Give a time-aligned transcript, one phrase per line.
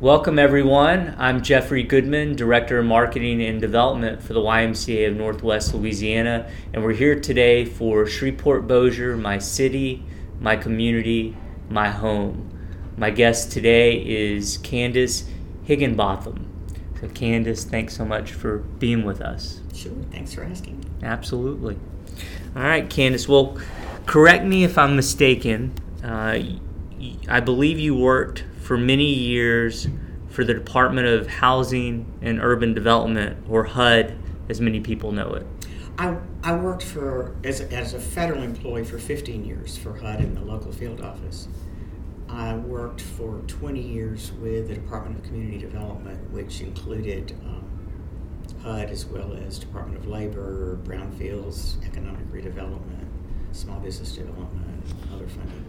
[0.00, 1.16] Welcome, everyone.
[1.18, 6.84] I'm Jeffrey Goodman, Director of Marketing and Development for the YMCA of Northwest Louisiana, and
[6.84, 10.04] we're here today for Shreveport Bossier, my city,
[10.38, 11.36] my community,
[11.68, 12.48] my home.
[12.96, 15.28] My guest today is Candace
[15.64, 16.46] Higginbotham.
[17.00, 19.62] So, Candace, thanks so much for being with us.
[19.74, 20.84] Sure, thanks for asking.
[21.02, 21.76] Absolutely.
[22.54, 23.26] All right, Candace.
[23.26, 23.58] Well,
[24.06, 25.72] correct me if I'm mistaken.
[26.04, 26.38] Uh,
[27.28, 29.88] I believe you worked for many years
[30.28, 34.14] for the Department of Housing and Urban Development, or HUD,
[34.50, 35.46] as many people know it.
[35.96, 40.20] I, I worked for as a, as a federal employee for 15 years for HUD
[40.20, 41.48] in the local field office.
[42.28, 47.64] I worked for 20 years with the Department of Community Development, which included um,
[48.62, 53.06] HUD as well as Department of Labor, Brownfields, Economic Redevelopment,
[53.52, 55.67] Small Business Development, other funding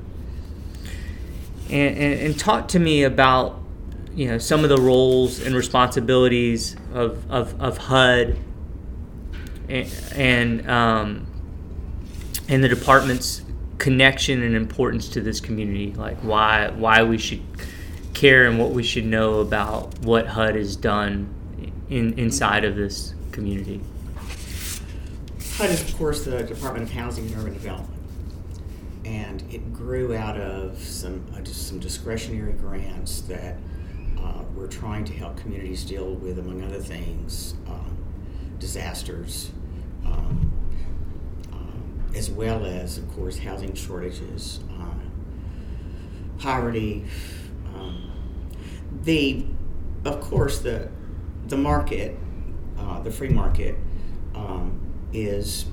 [1.70, 3.60] and, and, and talk to me about
[4.14, 8.38] you know some of the roles and responsibilities of, of, of HUD
[9.70, 11.28] and and, um,
[12.48, 13.44] and the department's
[13.78, 17.42] connection and importance to this community, like why why we should
[18.14, 21.34] care and what we should know about what HUD has done
[21.90, 23.80] in, inside of this community.
[25.58, 27.99] HUD is, of course, the Department of Housing and Urban Development
[29.10, 33.58] and it grew out of some uh, just some discretionary grants that
[34.20, 37.98] uh, were trying to help communities deal with, among other things, um,
[38.60, 39.50] disasters,
[40.06, 40.52] um,
[41.52, 45.00] um, as well as, of course, housing shortages, uh,
[46.38, 47.06] poverty.
[47.74, 48.12] Um,
[49.04, 49.44] the,
[50.06, 50.90] of course, the
[51.48, 52.16] the market,
[52.78, 53.76] uh, the free market,
[54.36, 54.80] um,
[55.14, 55.66] is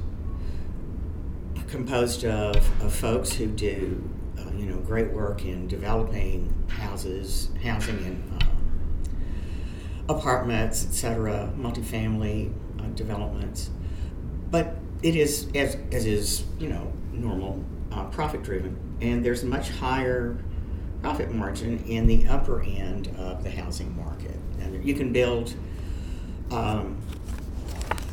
[1.69, 7.99] composed of, of folks who do, uh, you know, great work in developing houses, housing
[8.05, 8.47] and uh,
[10.09, 13.71] apartments, etc., multifamily uh, developments.
[14.51, 19.71] But it is, as, as is, you know, normal, uh, profit driven, and there's much
[19.71, 20.39] higher
[21.03, 24.39] profit margin in the upper end of the housing market.
[24.61, 25.55] And you can build
[26.51, 27.01] um,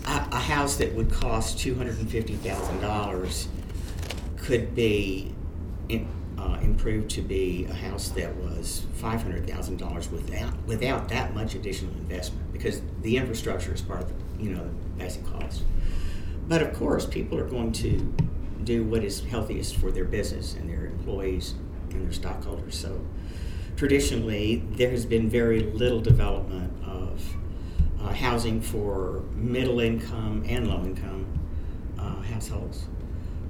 [0.06, 3.48] a, a house that would cost two hundred and fifty thousand dollars
[4.38, 5.34] could be
[5.90, 11.08] in, uh, improved to be a house that was five hundred thousand dollars without without
[11.10, 15.26] that much additional investment because the infrastructure is part of the you know the basic
[15.26, 15.64] cost.
[16.48, 18.14] But of course, people are going to
[18.64, 21.56] do what is healthiest for their business and their employees
[21.92, 22.78] and their stockholders.
[22.78, 23.02] So
[23.78, 27.22] traditionally, there has been very little development of
[28.04, 31.26] uh, housing for middle income and low income
[31.98, 32.86] uh, households.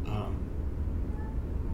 [0.06, 0.38] Um,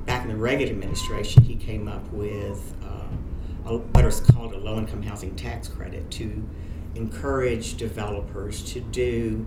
[0.06, 4.58] back in the Reagan administration, he came up with uh, a, what is called a
[4.58, 6.48] low income housing tax credit to
[6.96, 9.46] encourage developers to do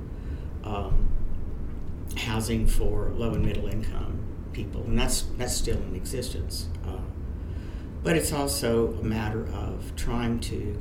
[0.65, 1.09] um,
[2.17, 4.19] housing for low and middle income
[4.53, 6.69] people, and that's that's still in existence.
[6.87, 6.99] Uh,
[8.03, 10.81] but it's also a matter of trying to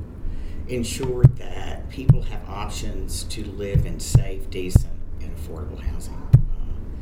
[0.68, 6.16] ensure that people have options to live in safe, decent, and affordable housing.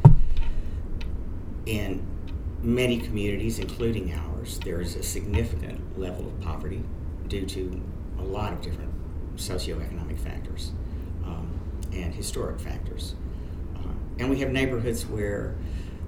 [0.05, 0.11] Uh,
[1.67, 2.07] in
[2.63, 6.83] many communities, including ours, there is a significant level of poverty
[7.29, 7.81] due to
[8.19, 8.93] a lot of different
[9.37, 10.73] socioeconomic factors
[11.25, 11.51] um,
[11.93, 13.15] and historic factors.
[13.77, 15.55] Uh, and we have neighborhoods where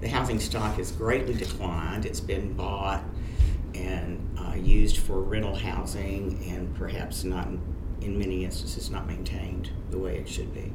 [0.01, 2.05] the housing stock has greatly declined.
[2.05, 3.03] It's been bought
[3.73, 7.47] and uh, used for rental housing and perhaps not,
[8.01, 10.71] in many instances, not maintained the way it should be.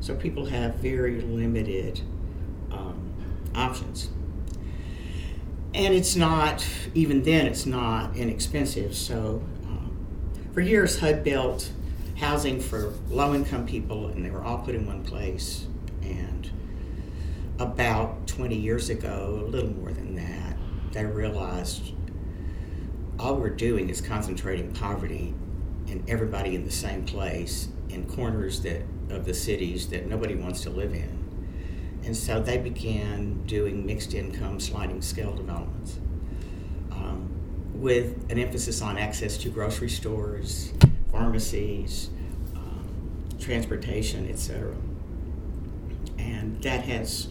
[0.00, 2.00] So people have very limited
[2.70, 3.14] um,
[3.54, 4.10] options.
[5.72, 8.94] And it's not, even then, it's not inexpensive.
[8.94, 9.96] So um,
[10.52, 11.72] for years, HUD built
[12.16, 15.66] housing for low income people, and they were all put in one place.
[16.02, 16.48] And
[17.58, 20.56] about 20 years ago, a little more than that,
[20.92, 21.93] they realized
[23.18, 25.34] all we're doing is concentrating poverty
[25.88, 30.62] and everybody in the same place in corners that of the cities that nobody wants
[30.62, 31.24] to live in.
[32.04, 35.98] And so they began doing mixed income sliding scale developments
[36.90, 37.28] um,
[37.74, 40.72] with an emphasis on access to grocery stores,
[41.10, 42.10] pharmacies,
[42.54, 44.74] um, transportation, etc.
[46.18, 47.28] And that has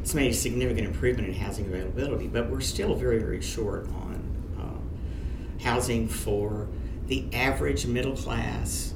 [0.00, 4.03] it's made a significant improvement in housing availability, but we're still very, very short on
[5.64, 6.68] housing for
[7.06, 8.94] the average middle class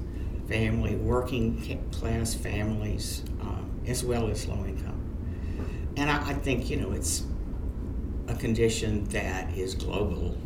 [0.48, 4.94] family, working class families, um, as well as low income.
[5.96, 7.24] And I, I, think, you know, it's
[8.28, 10.36] a condition that is global.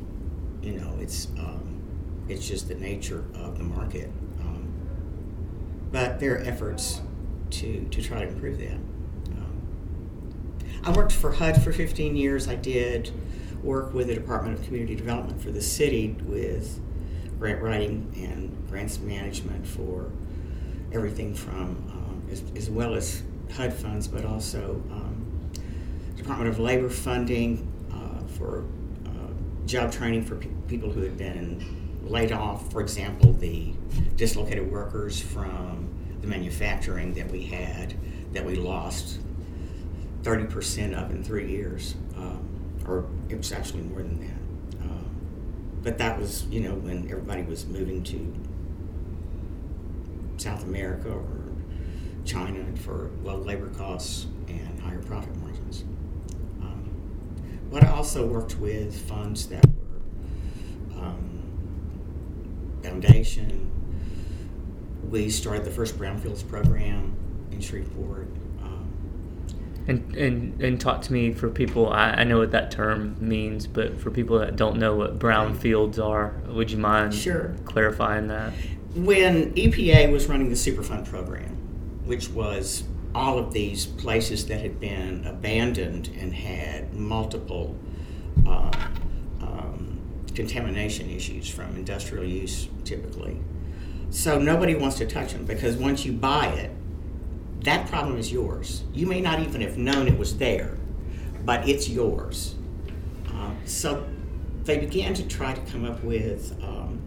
[0.62, 1.82] You know, it's, um,
[2.28, 4.10] it's just the nature of the market.
[4.40, 4.72] Um,
[5.90, 7.00] but there are efforts
[7.50, 8.74] to, to try to improve that.
[9.36, 9.62] Um,
[10.84, 12.48] I worked for HUD for 15 years.
[12.48, 13.12] I did
[13.62, 16.80] work with the Department of Community Development for the city with
[17.38, 20.10] grant writing and grants management for
[20.92, 23.22] everything from, um, as, as, well as
[23.52, 25.50] HUD funds, but also um,
[26.16, 28.64] Department of Labor funding uh, for
[29.06, 31.64] uh, job training for pe- people who had been
[32.04, 32.70] laid off.
[32.70, 33.72] For example, the
[34.16, 35.88] dislocated workers from
[36.20, 37.94] the manufacturing that we had
[38.32, 39.18] that we lost
[40.22, 41.96] 30% of in three years.
[42.16, 42.41] Um,
[42.86, 44.82] or it was actually more than that.
[44.84, 45.04] Um,
[45.82, 48.34] but that was, you know, when everybody was moving to
[50.36, 51.26] South America or
[52.24, 55.82] China for low labor costs and higher profit margins.
[56.60, 56.90] Um,
[57.70, 61.40] but I also worked with funds that were um,
[62.82, 63.70] Foundation.
[65.10, 67.14] We started the first Brownfields program
[67.50, 68.28] in Shreveport
[69.86, 71.88] and, and and talk to me for people.
[71.88, 75.98] I, I know what that term means, but for people that don't know what brownfields
[75.98, 77.56] are, would you mind sure.
[77.64, 78.52] clarifying that?
[78.94, 81.56] When EPA was running the Superfund program,
[82.04, 82.84] which was
[83.14, 87.76] all of these places that had been abandoned and had multiple
[88.46, 88.70] uh,
[89.40, 90.00] um,
[90.34, 93.38] contamination issues from industrial use, typically.
[94.10, 96.70] So nobody wants to touch them because once you buy it,
[97.64, 98.82] that problem is yours.
[98.92, 100.76] You may not even have known it was there,
[101.44, 102.56] but it's yours.
[103.32, 104.06] Uh, so
[104.64, 107.00] they began to try to come up with um,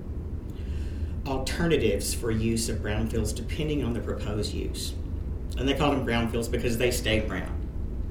[1.26, 4.94] alternatives for use of brownfields depending on the proposed use.
[5.58, 7.62] And they called them brownfields because they stayed brown.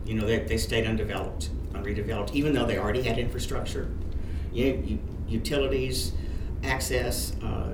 [0.07, 3.91] You know, they, they stayed undeveloped, unredeveloped, even though they already had infrastructure,
[4.53, 6.13] you utilities,
[6.63, 7.73] access, uh,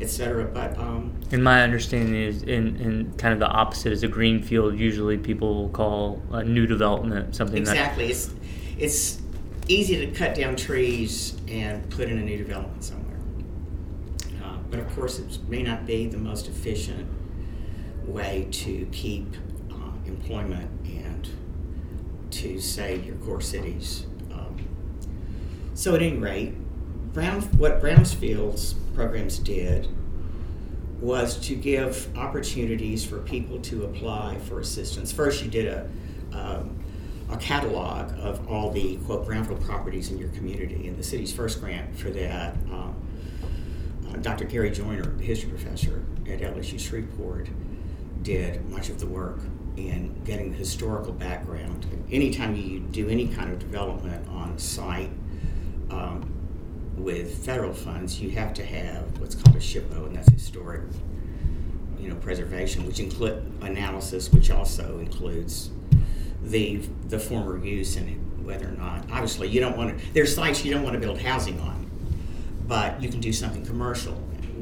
[0.00, 0.44] etc.
[0.44, 4.42] But um, in my understanding is in, in kind of the opposite is a green
[4.42, 4.78] field.
[4.78, 8.06] Usually, people will call a new development something exactly.
[8.06, 8.34] That, it's
[8.78, 9.22] it's
[9.68, 13.18] easy to cut down trees and put in a new development somewhere.
[14.42, 17.08] Uh, but of course, it may not be the most efficient
[18.04, 19.36] way to keep
[19.70, 19.74] uh,
[20.06, 21.28] employment and
[22.30, 24.06] to save your core cities.
[24.32, 24.56] Um,
[25.74, 26.54] so, at any rate,
[27.12, 29.88] Brown, what Brownsfield's programs did
[31.00, 35.10] was to give opportunities for people to apply for assistance.
[35.10, 35.88] First, you did a,
[36.32, 36.78] um,
[37.30, 41.60] a catalog of all the quote brownfield properties in your community, and the city's first
[41.60, 42.54] grant for that.
[42.70, 42.94] Um,
[44.08, 44.44] uh, Dr.
[44.44, 47.48] Gary Joiner, history professor at LSU Shreveport,
[48.22, 49.40] did much of the work
[49.76, 51.86] in getting the historical background.
[52.10, 55.10] Anytime you do any kind of development on site,
[55.90, 56.39] um,
[57.02, 60.82] with federal funds, you have to have what's called a SHPO, and that's historic,
[61.98, 65.70] you know, preservation, which include analysis, which also includes
[66.42, 66.76] the
[67.08, 69.04] the former use and whether or not.
[69.10, 70.12] Obviously, you don't want to.
[70.12, 71.90] There's sites you don't want to build housing on,
[72.66, 74.14] but you can do something commercial.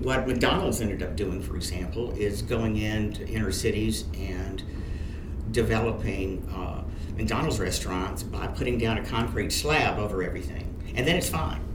[0.03, 4.63] What McDonald's ended up doing, for example, is going into inner cities and
[5.51, 6.85] developing uh,
[7.17, 11.68] McDonald's restaurants by putting down a concrete slab over everything, and then it's fine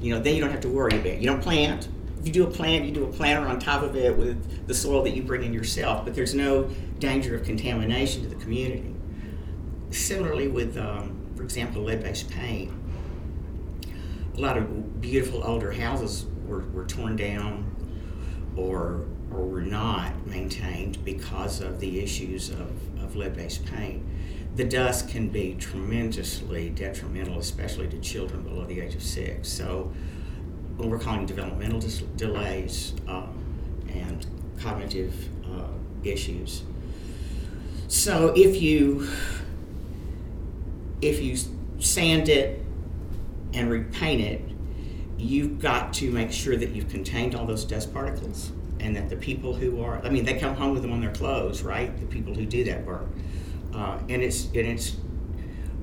[0.00, 1.20] you know, then you don't have to worry about it.
[1.20, 1.88] You don't plant.
[2.18, 4.74] If you do a plant, you do a planter on top of it with the
[4.74, 8.94] soil that you bring in yourself, but there's no danger of contamination to the community.
[9.90, 12.72] Similarly, with, um, for example, lead based paint,
[14.36, 17.64] a lot of beautiful older houses were, were torn down
[18.56, 22.70] or, or were not maintained because of the issues of,
[23.02, 24.02] of lead based paint
[24.56, 29.48] the dust can be tremendously detrimental, especially to children below the age of six.
[29.48, 29.92] So,
[30.76, 34.26] we're calling developmental dis- delays um, and
[34.58, 35.14] cognitive
[35.44, 35.68] uh,
[36.02, 36.62] issues.
[37.88, 39.08] So, if you
[41.02, 41.36] if you
[41.78, 42.62] sand it
[43.54, 44.42] and repaint it,
[45.16, 49.16] you've got to make sure that you've contained all those dust particles and that the
[49.16, 51.98] people who are, I mean, they come home with them on their clothes, right?
[51.98, 53.06] The people who do that work
[53.74, 54.96] uh, and it's and it's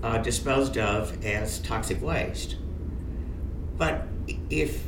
[0.04, 2.58] uh, disposed of as toxic waste.
[3.78, 4.08] But
[4.50, 4.84] if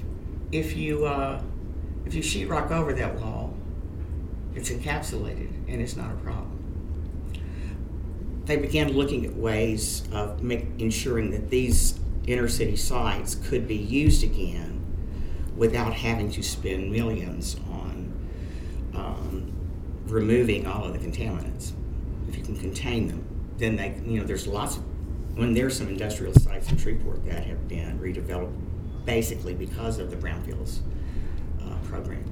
[0.51, 1.41] if you uh,
[2.05, 3.53] if you sheetrock over that wall,
[4.55, 6.55] it's encapsulated and it's not a problem.
[8.45, 13.75] They began looking at ways of make, ensuring that these inner city sites could be
[13.75, 14.83] used again
[15.55, 18.13] without having to spend millions on
[18.95, 19.51] um,
[20.05, 21.73] removing all of the contaminants
[22.53, 23.25] can contain them,
[23.57, 24.83] then they, you know, there's lots of,
[25.37, 28.53] when there's some industrial sites in Shreveport that have been redeveloped
[29.05, 30.79] basically because of the brownfields
[31.63, 32.23] uh, program.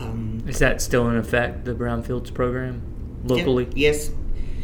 [0.00, 2.82] Um, Is that still in effect, the Brownfields program,
[3.24, 3.64] locally?
[3.74, 4.10] yeah, yes,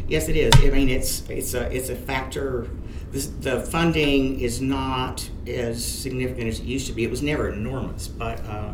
[0.07, 0.53] yes, it is.
[0.55, 2.69] I mean, it's it's a it's a factor.
[3.11, 7.05] This, the funding is not as significant as it used to be.
[7.05, 8.73] It was never enormous, but uh,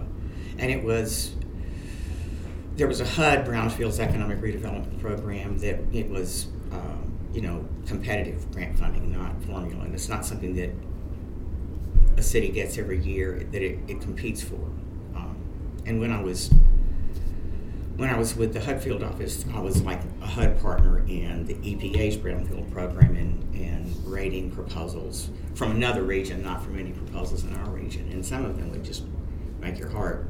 [0.57, 1.35] and it was
[2.77, 8.49] there was a HUD Brownfields Economic Redevelopment Program that it was um, you know competitive
[8.51, 10.69] grant funding, not formula, and it's not something that
[12.17, 14.63] a city gets every year that it, it competes for.
[15.15, 15.35] Um,
[15.87, 16.51] and when I was
[17.95, 21.45] when I was with the HUD field office, I was like a HUD partner in
[21.45, 27.43] the EPA's Brownfield program and, and rating proposals from another region, not from any proposals
[27.43, 28.07] in our region.
[28.11, 29.03] And some of them would just
[29.59, 30.27] make your heart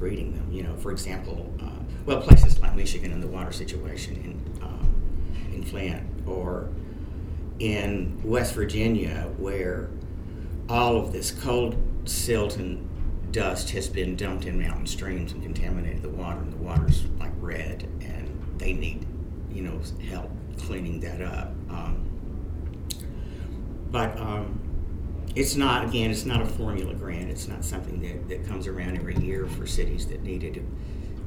[0.00, 0.50] reading them.
[0.50, 1.70] You know, for example, uh,
[2.04, 4.94] well, places like Michigan and the water situation in um,
[5.52, 6.68] in Flint, or
[7.58, 9.90] in West Virginia, where
[10.68, 11.74] all of this coal
[12.04, 12.88] silt and
[13.32, 17.32] dust has been dumped in mountain streams and contaminated the water, and the water's like
[17.40, 19.06] red, and they need,
[19.50, 21.52] you know, help cleaning that up.
[21.68, 22.10] Um,
[23.90, 24.60] but um,
[25.36, 27.30] it's not, again, it's not a formula grant.
[27.30, 30.62] It's not something that, that comes around every year for cities that need it.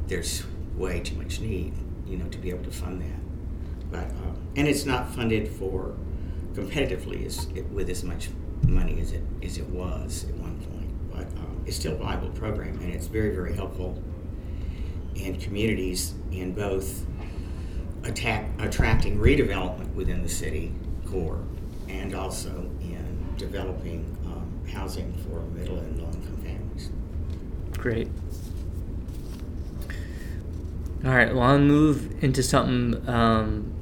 [0.08, 0.44] There's
[0.76, 1.74] way too much need,
[2.08, 3.92] you know, to be able to fund that.
[3.92, 5.96] But um, and it's not funded for
[6.54, 8.30] competitively as, with as much
[8.68, 11.12] money as it as it was at one point.
[11.12, 14.02] But um, it's still a viable program, and it's very very helpful
[15.16, 17.06] in communities in both
[18.04, 20.72] attack, attracting redevelopment within the city
[21.06, 21.44] core
[21.88, 22.69] and also
[23.40, 26.90] developing um, housing for middle and low income families.
[27.78, 28.08] Great.
[31.06, 33.74] All right, well, I'll move into something um,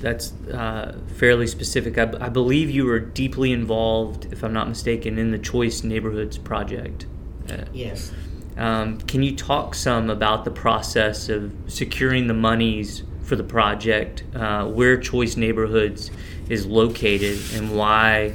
[0.00, 1.96] that's uh, fairly specific.
[1.98, 5.84] I, b- I believe you were deeply involved, if I'm not mistaken, in the Choice
[5.84, 7.06] Neighborhoods project.
[7.48, 8.10] Uh, Yes.
[8.56, 14.24] um, can you talk some about the process of securing the monies for the project,
[14.34, 16.10] uh, where Choice Neighborhoods
[16.48, 18.34] is located, and why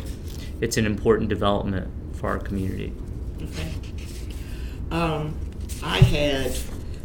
[0.61, 2.93] it's an important development for our community?
[3.41, 3.71] Okay.
[4.91, 5.35] Um,
[5.83, 6.55] I had,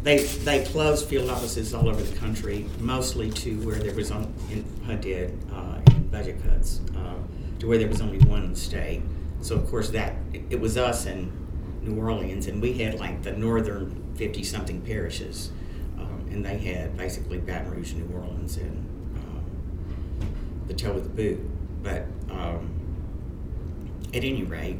[0.03, 4.31] they, they closed field offices all over the country, mostly to where there was, on,
[4.51, 7.15] in, did, uh, in budget cuts, uh,
[7.59, 9.01] to where there was only one state.
[9.41, 11.31] So of course that, it, it was us and
[11.81, 15.51] New Orleans, and we had like the northern fifty-something parishes.
[15.97, 18.77] Um, and they had basically Baton Rouge, New Orleans, and,
[19.15, 19.45] um,
[20.67, 21.39] the toe of the boot.
[21.81, 22.76] But, um,
[24.13, 24.77] at any rate,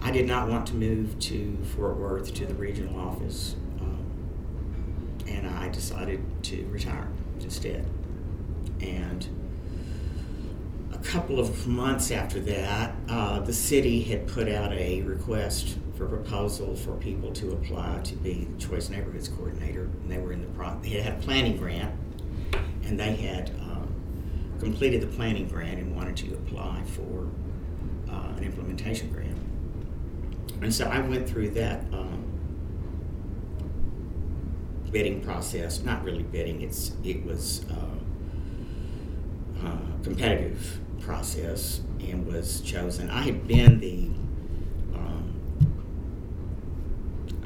[0.00, 4.04] I did not want to move to Fort Worth to the regional office, um,
[5.26, 7.08] and I decided to retire
[7.40, 7.84] instead.
[8.80, 9.26] And
[10.92, 16.06] a couple of months after that, uh, the city had put out a request for
[16.06, 20.40] proposal for people to apply to be the Choice Neighborhoods Coordinator, and they were in
[20.40, 20.78] the pro.
[20.80, 21.92] They had a planning grant,
[22.84, 23.92] and they had um,
[24.60, 27.28] completed the planning grant and wanted to apply for
[28.10, 29.36] uh, an implementation grant.
[30.60, 32.24] And so I went through that um,
[34.90, 35.82] bidding process.
[35.82, 37.98] Not really bidding; it's it was uh,
[39.66, 43.10] uh, competitive process and was chosen.
[43.10, 44.10] I had been the
[44.96, 45.40] um,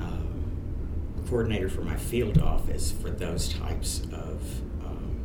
[0.00, 4.42] uh, coordinator for my field office for those types of.
[4.85, 5.21] Um,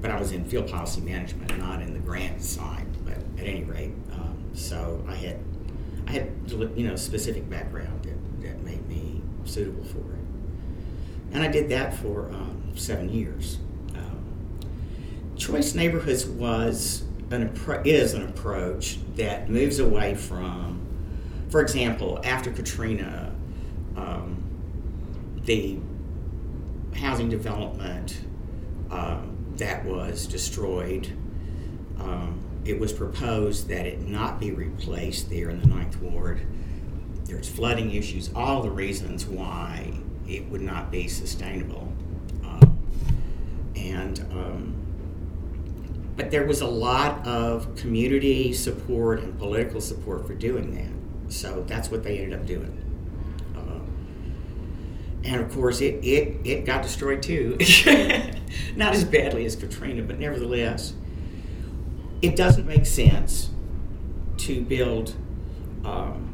[0.00, 2.86] but I was in field policy management, not in the grant side.
[3.04, 3.92] But at any rate,
[4.56, 5.38] so I had
[6.08, 11.48] I had you know specific background that, that made me suitable for it, and I
[11.48, 13.58] did that for um, seven years.
[13.94, 14.24] Um,
[15.36, 17.52] Choice Neighborhoods was an
[17.84, 20.80] is an approach that moves away from,
[21.50, 23.34] for example, after Katrina,
[23.96, 24.42] um,
[25.44, 25.78] the
[26.94, 28.20] housing development
[28.90, 31.08] um, that was destroyed.
[31.98, 36.40] Um, it was proposed that it not be replaced there in the Ninth Ward.
[37.24, 39.92] There's flooding issues, all the reasons why
[40.28, 41.92] it would not be sustainable.
[42.44, 42.78] Um,
[43.76, 44.74] and um,
[46.16, 51.32] but there was a lot of community support and political support for doing that.
[51.32, 52.82] So that's what they ended up doing.
[53.54, 53.80] Uh,
[55.24, 57.58] and of course, it, it, it got destroyed too.
[58.76, 60.94] Not as badly as Katrina, but nevertheless,
[62.22, 63.50] it doesn't make sense
[64.38, 65.14] to build
[65.84, 66.32] um,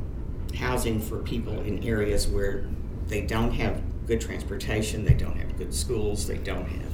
[0.57, 2.67] housing for people in areas where
[3.09, 6.93] they don't have good transportation, they don't have good schools, they don't have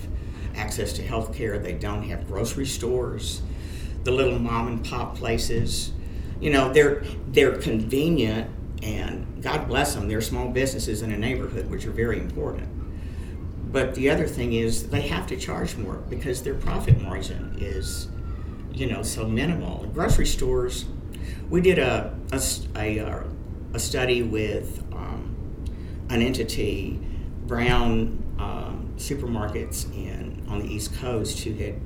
[0.57, 3.43] access to health care, they don't have grocery stores,
[4.05, 5.93] the little mom and pop places.
[6.41, 8.49] you know, they're they're convenient,
[8.83, 10.09] and God bless them.
[10.09, 12.69] They're small businesses in a neighborhood, which are very important.
[13.73, 18.09] But the other thing is they have to charge more because their profit margin is,
[18.79, 19.87] you know, so minimal.
[19.93, 20.87] Grocery stores,
[21.51, 22.41] we did a a,
[22.77, 23.25] a,
[23.75, 25.35] a study with um,
[26.11, 27.01] an entity,
[27.47, 31.81] Brown um, Supermarkets in on the East Coast, who had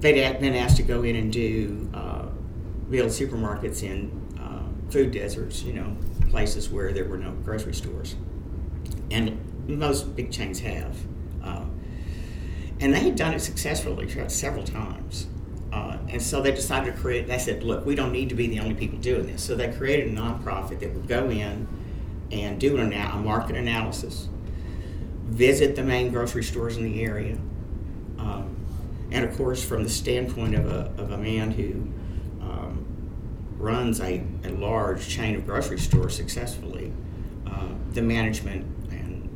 [0.00, 2.26] they'd been asked to go in and do uh,
[2.90, 5.96] build supermarkets in uh, food deserts, you know,
[6.28, 8.16] places where there were no grocery stores,
[9.10, 10.96] and most big chains have.
[11.42, 11.64] Uh,
[12.80, 15.28] and they had done it successfully several times.
[16.08, 18.60] And so they decided to create, they said, look, we don't need to be the
[18.60, 19.42] only people doing this.
[19.42, 21.66] So they created a nonprofit that would go in
[22.30, 24.28] and do an, a market analysis,
[25.24, 27.36] visit the main grocery stores in the area.
[28.18, 28.56] Um,
[29.10, 31.72] and of course, from the standpoint of a, of a man who
[32.42, 32.84] um,
[33.58, 36.92] runs a, a large chain of grocery stores successfully,
[37.46, 39.30] uh, the management and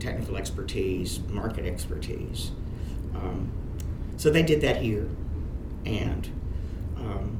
[0.00, 2.52] technical expertise, market expertise.
[3.14, 3.50] Um,
[4.16, 5.08] so they did that here.
[5.86, 6.28] And
[6.96, 7.38] um,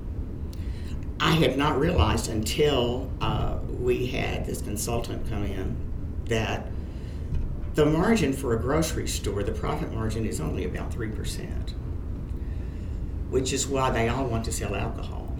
[1.20, 5.76] I had not realized until uh, we had this consultant come in
[6.26, 6.70] that
[7.74, 11.72] the margin for a grocery store, the profit margin is only about 3%,
[13.28, 15.36] which is why they all want to sell alcohol.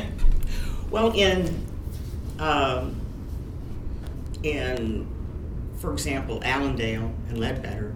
[0.90, 1.66] well, in,
[2.38, 2.98] um,
[4.42, 5.06] in
[5.82, 7.92] for example, Allendale and Ledbetter,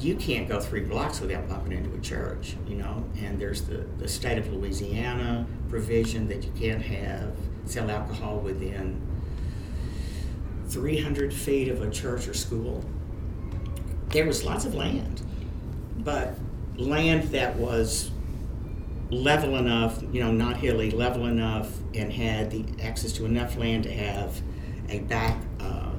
[0.00, 3.04] you can't go three blocks without bumping into a church, you know.
[3.18, 7.34] And there's the, the state of Louisiana provision that you can't have
[7.64, 9.00] sell alcohol within
[10.68, 12.84] 300 feet of a church or school.
[14.10, 15.22] There was lots of land,
[15.98, 16.34] but
[16.76, 18.10] land that was
[19.10, 23.84] level enough, you know, not hilly, level enough, and had the access to enough land
[23.84, 24.40] to have
[24.88, 25.90] a back uh,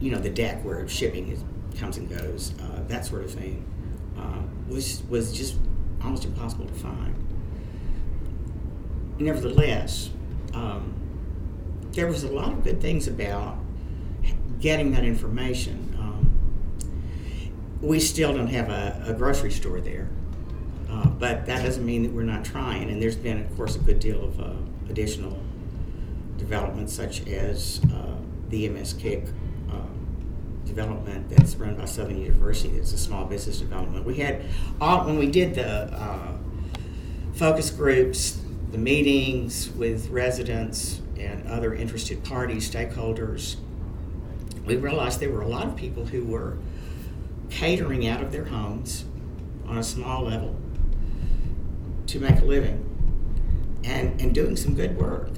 [0.00, 1.44] you know, the deck where shipping is,
[1.78, 3.64] comes and goes, uh, that sort of thing,
[4.18, 5.56] uh, was was just
[6.02, 7.14] almost impossible to find.
[9.18, 10.10] Nevertheless,
[10.52, 10.94] um,
[11.92, 13.58] there was a lot of good things about
[14.60, 15.96] getting that information.
[15.98, 16.30] Um,
[17.80, 20.08] we still don't have a, a grocery store there,
[20.90, 22.90] uh, but that doesn't mean that we're not trying.
[22.90, 24.52] And there's been, of course, a good deal of uh,
[24.88, 25.38] additional
[26.38, 28.16] developments, such as uh,
[28.48, 29.28] the MSKIC
[30.64, 32.76] development that's run by Southern University.
[32.76, 34.04] It's a small business development.
[34.04, 34.42] We had
[34.80, 36.36] all when we did the uh,
[37.34, 43.56] focus groups, the meetings with residents and other interested parties, stakeholders.
[44.66, 46.56] We realized there were a lot of people who were
[47.50, 49.04] catering out of their homes
[49.66, 50.56] on a small level
[52.06, 52.80] to make a living
[53.84, 55.28] and, and doing some good work.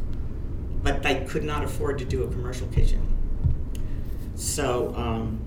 [0.83, 3.15] But they could not afford to do a commercial kitchen
[4.37, 5.40] so um,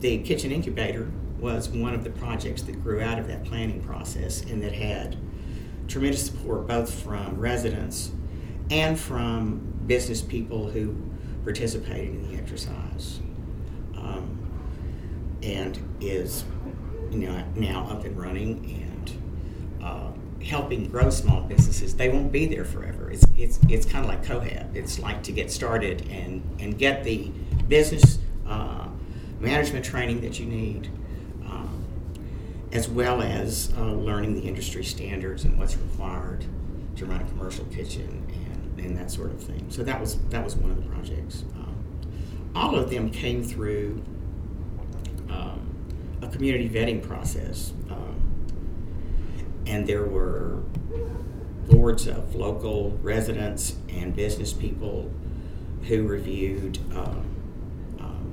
[0.00, 4.42] the kitchen incubator was one of the projects that grew out of that planning process
[4.42, 5.16] and that had
[5.86, 8.10] tremendous support both from residents
[8.70, 10.96] and from business people who
[11.44, 13.20] participated in the exercise
[13.96, 14.36] um,
[15.42, 16.44] and is
[17.10, 20.10] you know, now up and running and uh,
[20.44, 21.94] helping grow small businesses.
[21.94, 23.10] They won't be there forever.
[23.10, 24.74] It's, it's, it's kind of like COHAB.
[24.74, 27.30] It's like to get started and, and get the
[27.68, 28.88] business uh,
[29.40, 30.88] management training that you need,
[31.46, 31.84] um,
[32.72, 36.44] as well as uh, learning the industry standards and what's required
[36.96, 39.66] to run a commercial kitchen and, and that sort of thing.
[39.68, 41.44] So that was that was one of the projects.
[41.54, 41.76] Um,
[42.54, 44.02] all of them came through
[45.28, 45.60] um,
[46.22, 48.16] a community vetting process, um,
[49.66, 50.62] and there were
[51.68, 55.10] boards of local residents and business people
[55.82, 57.35] who reviewed um,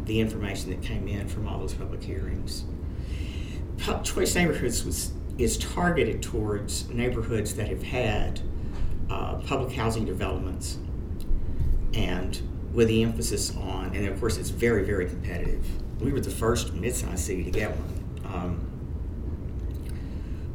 [0.05, 2.65] the information that came in from all those public hearings.
[4.03, 8.39] Choice Neighborhoods was, is targeted towards neighborhoods that have had
[9.09, 10.77] uh, public housing developments
[11.93, 12.41] and
[12.73, 15.65] with the emphasis on, and of course it's very, very competitive.
[16.01, 18.33] We were the first mid-sized city to get one.
[18.33, 18.67] Um,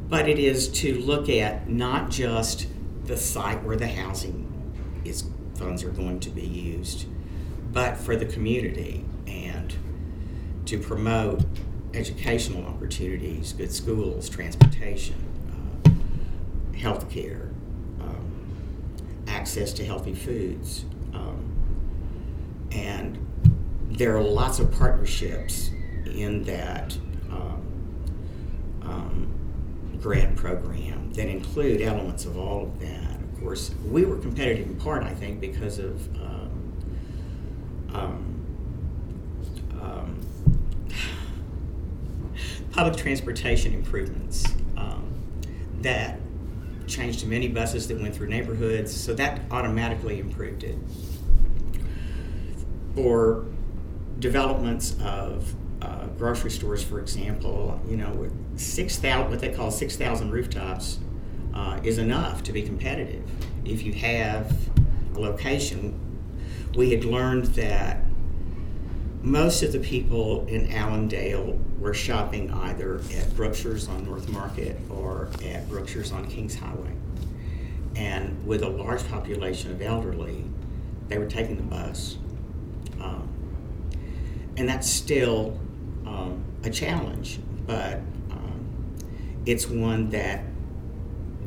[0.09, 2.67] but it is to look at not just
[3.05, 4.45] the site where the housing
[5.05, 5.23] is
[5.55, 7.05] funds are going to be used,
[7.71, 9.75] but for the community and
[10.65, 11.41] to promote
[11.93, 15.15] educational opportunities, good schools, transportation,
[15.85, 17.49] uh, health care,
[18.01, 18.31] um,
[19.27, 20.85] access to healthy foods.
[21.13, 21.51] Um,
[22.71, 23.17] and
[23.89, 25.71] there are lots of partnerships
[26.05, 26.97] in that
[27.31, 27.61] um,
[28.81, 29.33] um
[30.01, 33.19] grad program that include elements of all of that.
[33.21, 36.49] Of course, we were competitive in part, I think, because of um,
[37.93, 38.45] um,
[39.81, 40.19] um,
[42.71, 44.45] public transportation improvements
[44.77, 45.11] um,
[45.81, 46.19] that
[46.87, 50.77] changed many buses that went through neighborhoods, so that automatically improved it.
[52.95, 53.45] For
[54.19, 59.95] developments of uh, grocery stores, for example, you know, six thousand, what they call six
[59.95, 60.99] thousand rooftops,
[61.53, 63.23] uh, is enough to be competitive.
[63.65, 64.51] If you have
[65.15, 65.99] a location,
[66.75, 68.03] we had learned that
[69.29, 75.29] most of the people in Allendale were shopping either at Brookshire's on North Market or
[75.45, 76.91] at Brookshire's on Kings Highway.
[77.95, 80.43] And with a large population of elderly,
[81.09, 82.17] they were taking the bus.
[82.99, 83.29] Um,
[84.57, 85.59] and that's still
[86.07, 87.97] um, a challenge, but
[88.31, 88.95] um,
[89.45, 90.43] it's one that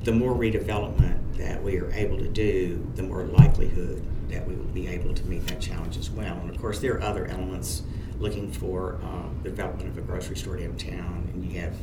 [0.04, 4.64] the more redevelopment that we are able to do, the more likelihood that we will
[4.64, 6.34] be able to meet that challenge as well.
[6.38, 7.82] And of course, there are other elements
[8.18, 11.74] looking for uh, the development of a grocery store downtown, and you have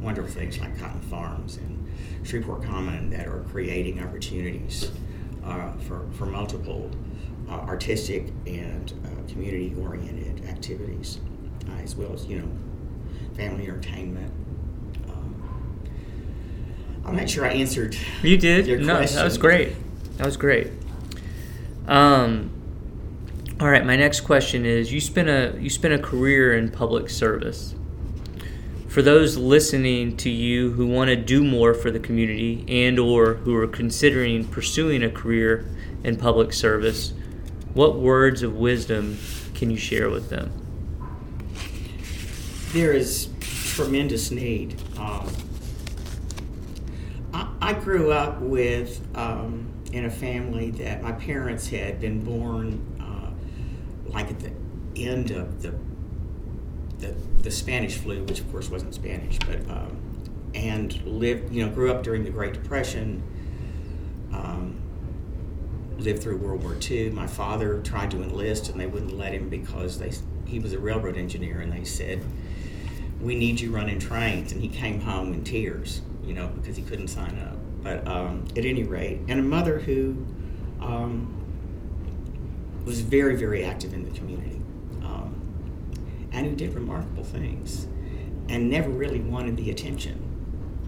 [0.00, 1.88] wonderful things like Cotton Farms and
[2.24, 4.90] Shreveport Common that are creating opportunities
[5.44, 6.90] uh, for, for multiple
[7.48, 11.20] uh, artistic and uh, community oriented activities,
[11.68, 12.48] uh, as well as, you know,
[13.34, 14.32] family entertainment.
[15.08, 15.88] Um,
[17.04, 17.96] I'm not sure I answered.
[18.22, 18.66] You did.
[18.66, 19.16] Your no, question.
[19.16, 19.74] that was great.
[20.16, 20.70] That was great.
[21.86, 22.50] Um,
[23.60, 23.84] all right.
[23.84, 27.74] My next question is: You spent a you spent a career in public service.
[28.88, 33.34] For those listening to you who want to do more for the community and or
[33.34, 35.66] who are considering pursuing a career
[36.04, 37.12] in public service,
[37.72, 39.18] what words of wisdom
[39.54, 40.52] can you share with them?
[42.72, 44.80] There is tremendous need.
[44.96, 45.28] Um,
[47.32, 52.84] I, I grew up with um, in a family that my parents had been born
[53.00, 53.30] uh,
[54.10, 54.50] like at the
[54.96, 55.72] end of the,
[56.98, 59.96] the the Spanish flu, which of course wasn't Spanish, but um,
[60.52, 63.22] and lived you know grew up during the Great Depression.
[64.32, 64.80] Um,
[65.96, 67.10] lived through World War II.
[67.10, 70.10] My father tried to enlist, and they wouldn't let him because they
[70.44, 72.20] he was a railroad engineer, and they said,
[73.20, 76.82] "We need you running trains." And he came home in tears, you know, because he
[76.82, 77.58] couldn't sign up.
[77.84, 80.16] But um, at any rate, and a mother who
[80.80, 81.30] um,
[82.86, 84.60] was very, very active in the community,
[85.02, 85.38] um,
[86.32, 87.86] and who did remarkable things,
[88.48, 90.18] and never really wanted the attention,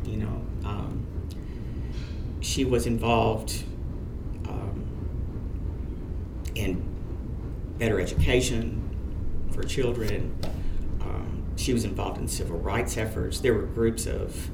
[0.06, 0.42] you know.
[0.64, 1.06] Um,
[2.40, 3.62] she was involved
[4.48, 4.86] um,
[6.54, 6.82] in
[7.78, 8.82] better education
[9.52, 10.34] for children.
[11.02, 13.40] Um, she was involved in civil rights efforts.
[13.40, 14.50] There were groups of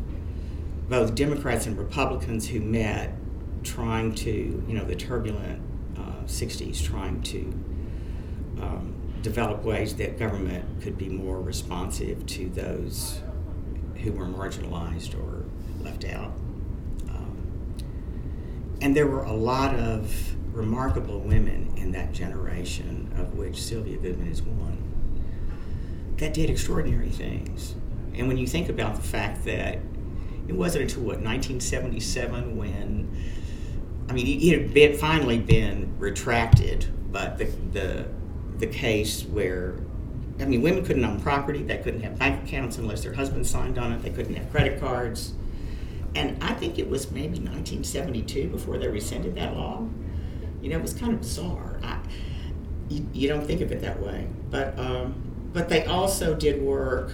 [0.88, 3.14] both Democrats and Republicans who met
[3.62, 5.62] trying to, you know, the turbulent
[5.96, 7.38] uh, 60s, trying to
[8.60, 13.20] um, develop ways that government could be more responsive to those
[14.02, 15.44] who were marginalized or
[15.82, 16.32] left out.
[17.08, 17.74] Um,
[18.80, 24.28] and there were a lot of remarkable women in that generation, of which Sylvia Goodman
[24.28, 24.78] is one,
[26.16, 27.74] that did extraordinary things.
[28.14, 29.78] And when you think about the fact that
[30.52, 33.08] it wasn't until what 1977 when,
[34.08, 38.06] I mean, it had finally been retracted, but the, the
[38.58, 39.74] the case where,
[40.38, 43.76] I mean, women couldn't own property, they couldn't have bank accounts unless their husband signed
[43.76, 45.32] on it, they couldn't have credit cards.
[46.14, 49.84] And I think it was maybe 1972 before they rescinded that law.
[50.60, 51.80] You know, it was kind of bizarre.
[51.82, 51.98] I,
[52.88, 54.28] you, you don't think of it that way.
[54.50, 55.14] But, um,
[55.52, 57.12] but they also did work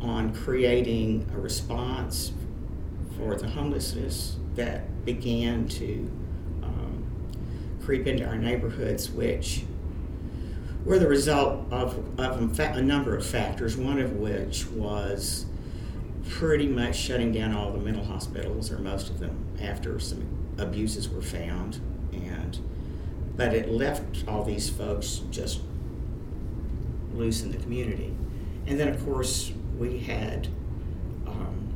[0.00, 2.30] on creating a response
[3.18, 6.10] for the homelessness that began to
[6.62, 7.04] um,
[7.82, 9.64] creep into our neighborhoods, which
[10.84, 15.44] were the result of, of a number of factors, one of which was
[16.28, 20.24] pretty much shutting down all the mental hospitals, or most of them, after some
[20.58, 21.80] abuses were found.
[22.12, 22.58] And
[23.36, 25.60] but it left all these folks just
[27.14, 28.12] loose in the community.
[28.66, 30.48] And then, of course, we had
[31.26, 31.72] um,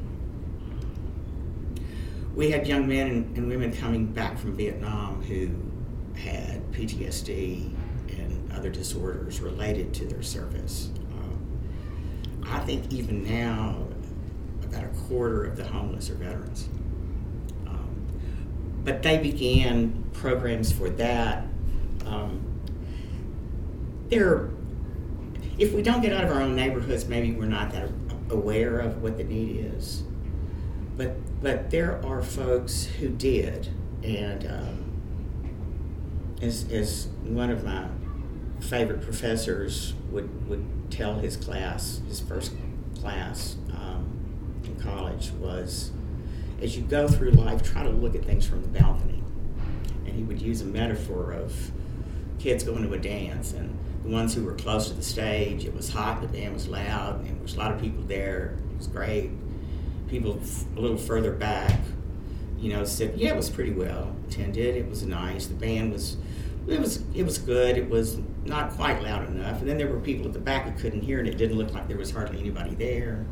[2.35, 5.51] we had young men and, women coming back from Vietnam who
[6.18, 7.71] had PTSD
[8.18, 10.90] and other disorders related to their service.
[11.12, 13.77] Um, I think even now,
[14.64, 16.68] about a quarter of the homeless are veterans.
[17.66, 17.95] Um,
[18.85, 21.45] but they began programs for that.
[22.07, 22.40] Um,
[24.09, 24.49] there
[25.59, 27.88] if we don't get out of our own neighborhoods, maybe we're not that
[28.31, 30.03] aware of what the need is.
[30.96, 33.68] But but there are folks who did,
[34.02, 34.92] and um,
[36.40, 37.87] as as one of my
[38.61, 42.52] favorite professors would would tell his class, his first
[43.00, 44.07] class um,
[44.64, 45.90] in college was,
[46.61, 49.22] as you go through life, try to look at things from the balcony,
[50.07, 51.72] and he would use a metaphor of
[52.38, 55.64] kids going to a dance and the ones who were close to the stage.
[55.64, 58.59] It was hot, the band was loud, and there was a lot of people there.
[58.72, 59.31] It was great.
[60.12, 60.38] People
[60.77, 61.81] a little further back,
[62.59, 64.77] you know, said, "Yeah, it was pretty well attended.
[64.77, 65.46] It was nice.
[65.46, 66.18] The band was,
[66.68, 67.77] it was, it was good.
[67.77, 70.79] It was not quite loud enough." And then there were people at the back who
[70.79, 73.27] couldn't hear, and it didn't look like there was hardly anybody there.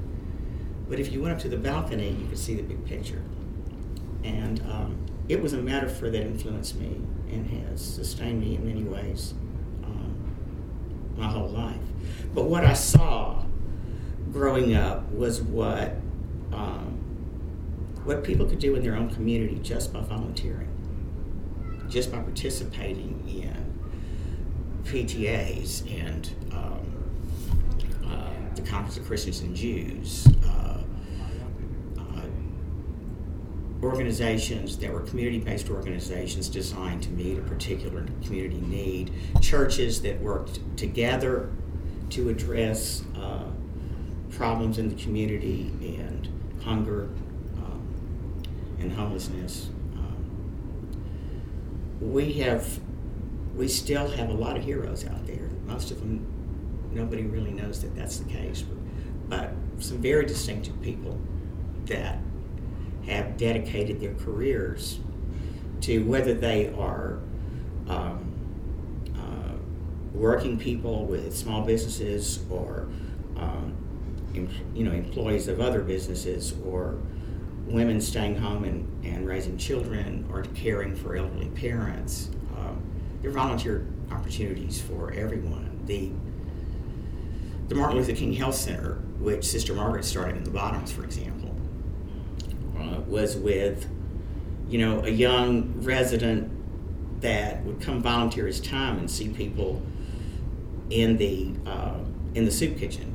[0.89, 3.23] But if you went up to the balcony, you could see the big picture,
[4.25, 8.83] and um, it was a metaphor that influenced me and has sustained me in many
[8.83, 9.35] ways
[11.21, 11.77] my whole life.
[12.35, 13.45] But what I saw
[14.33, 15.95] growing up was what
[16.53, 16.99] um,
[18.05, 20.69] what people could do in their own community just by volunteering,
[21.89, 23.79] just by participating in
[24.85, 30.71] PTAs and um, uh, the Conference of Christians and Jews, uh,
[33.83, 40.61] organizations that were community-based organizations designed to meet a particular community need, churches that worked
[40.77, 41.51] together
[42.11, 43.45] to address uh,
[44.31, 46.29] problems in the community and
[46.63, 47.09] hunger
[47.57, 48.43] um,
[48.79, 49.69] and homelessness.
[49.97, 50.93] Um,
[52.01, 52.81] we have,
[53.57, 55.49] we still have a lot of heroes out there.
[55.67, 56.27] Most of them,
[56.93, 58.79] nobody really knows that that's the case, but,
[59.29, 61.19] but some very distinctive people
[61.87, 62.19] that
[63.07, 65.01] have dedicated their careers
[65.81, 67.19] to whether they are
[67.89, 68.33] um,
[69.17, 69.55] uh,
[70.13, 72.89] working people with small businesses or
[74.35, 76.99] you know employees of other businesses or
[77.67, 82.31] women staying home and, and raising children or caring for elderly parents.
[82.57, 82.83] Um,
[83.23, 85.81] there are volunteer opportunities for everyone.
[85.87, 86.11] The
[87.69, 91.55] the Martin Luther King Health Center, which Sister Margaret started in the Bottoms, for example,
[92.77, 93.89] uh, was with,
[94.69, 96.51] you know, a young resident
[97.21, 99.81] that would come volunteer his time and see people
[100.89, 101.99] in the uh,
[102.35, 103.10] in the soup kitchen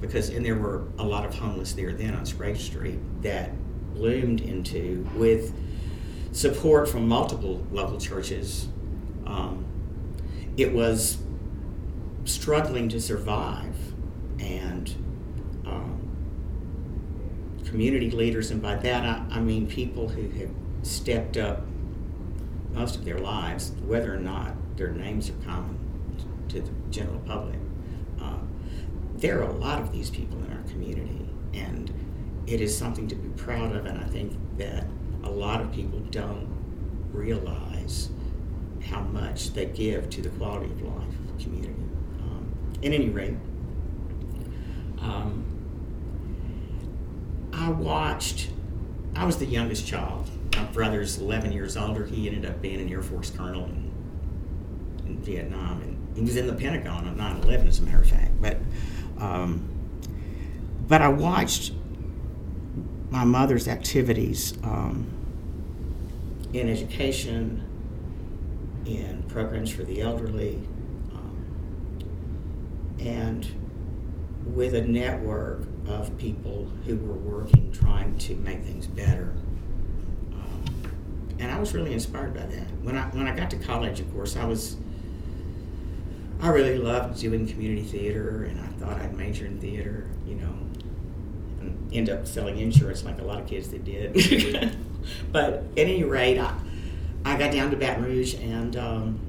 [0.00, 3.52] because and there were a lot of homeless there then on Sprague Street that
[3.94, 5.54] bloomed into with
[6.32, 8.68] support from multiple local churches.
[9.26, 9.64] Um,
[10.56, 11.18] it was
[12.24, 13.74] struggling to survive
[14.38, 14.94] and
[17.66, 20.50] community leaders, and by that I, I mean people who have
[20.82, 21.62] stepped up
[22.72, 25.78] most of their lives, whether or not their names are common
[26.48, 27.58] to the general public.
[29.16, 31.92] There are a lot of these people in our community, and
[32.46, 34.86] it is something to be proud of, and I think that
[35.24, 36.46] a lot of people don't
[37.12, 38.10] realize
[38.90, 41.74] how much they give to the quality of life of the community.
[42.20, 42.52] Um,
[42.82, 43.34] any rate,
[45.00, 45.44] um,
[47.52, 48.50] I watched,
[49.14, 50.28] I was the youngest child.
[50.54, 52.04] My brother's 11 years older.
[52.04, 53.90] He ended up being an Air Force colonel in,
[55.06, 55.80] in Vietnam.
[55.80, 58.40] And he was in the Pentagon on 9 11, as a matter of fact.
[58.40, 58.58] But,
[59.18, 59.68] um,
[60.88, 61.72] but I watched
[63.10, 65.06] my mother's activities um,
[66.52, 67.62] in education,
[68.84, 70.60] in programs for the elderly,
[71.12, 72.04] um,
[73.00, 73.46] and
[74.44, 79.34] with a network of people who were working trying to make things better.
[80.32, 80.64] Um,
[81.38, 82.70] and I was really inspired by that.
[82.82, 84.76] When I when I got to college, of course, I was
[86.40, 90.54] I really loved doing community theater, and I thought I'd major in theater, you know,
[91.60, 94.76] and end up selling insurance like a lot of kids that did.
[95.32, 96.54] but at any rate, I,
[97.24, 99.20] I got down to Baton Rouge, and um,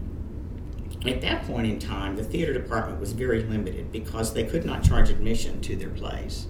[1.06, 4.84] at that point in time, the theater department was very limited because they could not
[4.84, 6.48] charge admission to their plays.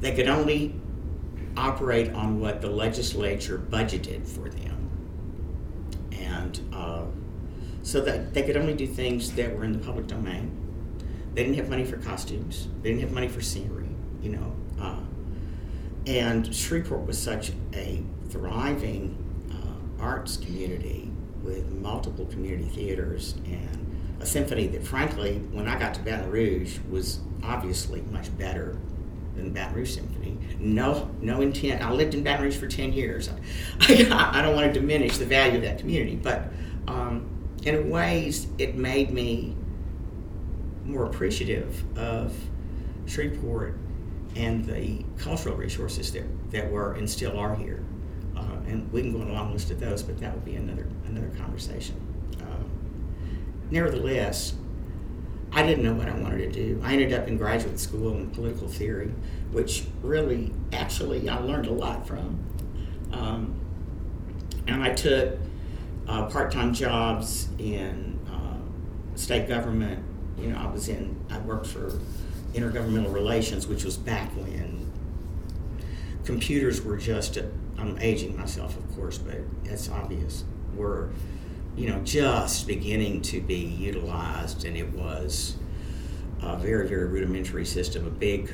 [0.00, 0.74] They could only
[1.56, 4.90] operate on what the legislature budgeted for them.
[6.12, 7.04] And uh,
[7.82, 10.63] so that they could only do things that were in the public domain.
[11.34, 13.88] They didn't have money for costumes, they didn't have money for scenery,
[14.22, 14.54] you know.
[14.80, 15.00] Uh,
[16.06, 19.16] and Shreveport was such a thriving
[19.50, 21.10] uh, arts community
[21.42, 26.78] with multiple community theaters and a symphony that, frankly, when I got to Baton Rouge,
[26.90, 28.78] was obviously much better
[29.34, 30.38] than the Baton Rouge Symphony.
[30.58, 31.82] No, no intent.
[31.82, 33.28] I lived in Baton Rouge for ten years.
[33.80, 36.44] I, I don't want to diminish the value of that community, but
[36.86, 37.28] um,
[37.64, 39.56] in ways, it made me
[40.84, 42.34] more appreciative of
[43.06, 43.76] Shreveport
[44.36, 47.82] and the cultural resources that, that were and still are here.
[48.36, 50.56] Uh, and we can go on a long list of those, but that would be
[50.56, 51.94] another another conversation.
[52.40, 52.68] Um,
[53.70, 54.54] nevertheless,
[55.52, 56.80] I didn't know what I wanted to do.
[56.82, 59.12] I ended up in graduate school in political theory,
[59.52, 62.40] which really, actually, I learned a lot from.
[63.12, 63.54] Um,
[64.66, 65.38] and I took
[66.08, 70.03] uh, part-time jobs in uh, state government.
[70.38, 71.16] You know, I was in.
[71.30, 71.98] I worked for
[72.52, 74.90] intergovernmental relations, which was back when
[76.24, 77.36] computers were just.
[77.36, 80.44] A, I'm aging myself, of course, but it's obvious.
[80.74, 81.10] Were
[81.76, 85.56] you know just beginning to be utilized, and it was
[86.42, 88.06] a very very rudimentary system.
[88.06, 88.52] A big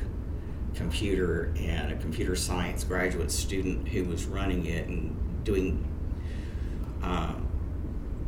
[0.75, 5.87] computer and a computer science graduate student who was running it and doing
[7.03, 7.35] uh,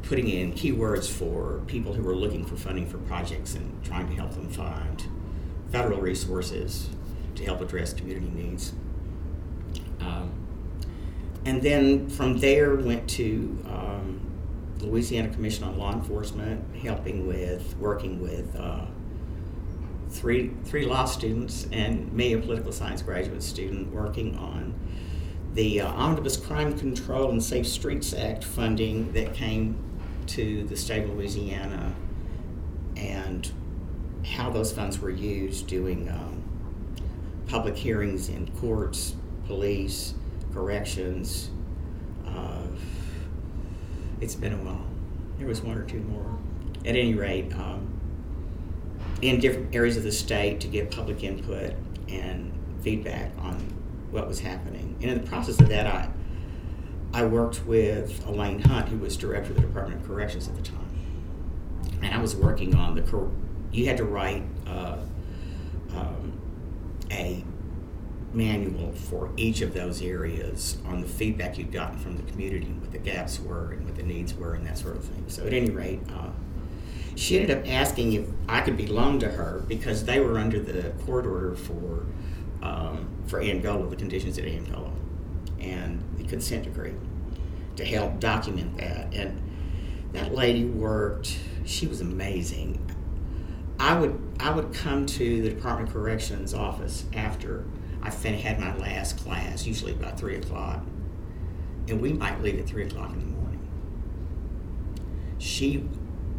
[0.02, 4.14] putting in keywords for people who were looking for funding for projects and trying to
[4.14, 5.06] help them find
[5.70, 6.88] federal resources
[7.34, 8.72] to help address community needs.
[10.00, 10.32] Um,
[11.44, 14.20] and then from there went to um,
[14.80, 18.86] Louisiana Commission on Law Enforcement, helping with working with uh,
[20.10, 24.74] three three law students and me, a political science graduate student, working on
[25.54, 29.76] the uh, Omnibus Crime Control and Safe Streets Act funding that came
[30.28, 31.94] to the state of Louisiana
[32.96, 33.50] and
[34.24, 36.42] how those funds were used doing um,
[37.46, 39.14] public hearings in courts,
[39.46, 40.14] police,
[40.54, 41.50] corrections.
[42.26, 42.62] Uh,
[44.20, 44.86] it's been a while.
[45.38, 46.38] There was one or two more.
[46.80, 47.88] At any rate, um,
[49.20, 51.74] in different areas of the state to get public input
[52.08, 53.56] and feedback on
[54.10, 54.96] what was happening.
[55.00, 56.08] And in the process of that, I
[57.14, 60.62] I worked with Elayn Hunt, who was director of the Department of Corrections at the
[60.62, 60.88] time,
[62.02, 63.30] and I was working on the.
[63.70, 64.98] You had to write uh,
[65.94, 66.32] um,
[67.10, 67.44] a
[68.32, 72.80] manual for each of those areas on the feedback you'd gotten from the community, and
[72.80, 75.24] what the gaps were, and what the needs were, and that sort of thing.
[75.28, 76.30] So, at any rate, uh,
[77.14, 80.58] she ended up asking if I could be loaned to her because they were under
[80.60, 82.06] the court order for
[82.62, 84.92] um, for Angola, the conditions at Angola,
[85.60, 86.94] and consent decree
[87.76, 89.12] to help document that.
[89.14, 89.40] And
[90.12, 92.78] that lady worked; she was amazing.
[93.78, 97.64] I would I would come to the Department of Corrections office after
[98.02, 100.84] I had my last class, usually about three o'clock,
[101.88, 103.68] and we might leave at three o'clock in the morning.
[105.38, 105.86] She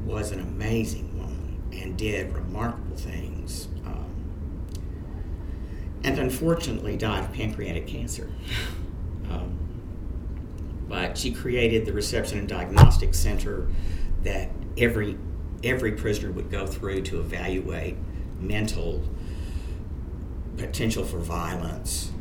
[0.06, 3.68] was an amazing woman and did remarkable things.
[3.86, 4.06] Um,
[6.04, 8.30] and unfortunately died of pancreatic cancer.
[10.88, 13.68] but she created the reception and diagnostic center
[14.24, 15.18] that every
[15.64, 17.96] every prisoner would go through to evaluate
[18.40, 19.02] mental
[20.58, 22.12] potential for violence,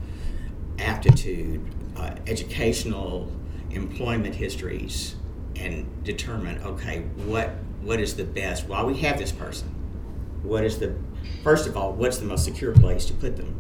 [0.78, 1.60] aptitude,
[1.96, 3.30] uh, educational,
[3.70, 5.16] employment histories,
[5.56, 7.50] and determine okay what
[7.82, 9.68] what is the best while we have this person
[10.42, 10.94] what is the
[11.42, 13.58] first of all what's the most secure place to put them?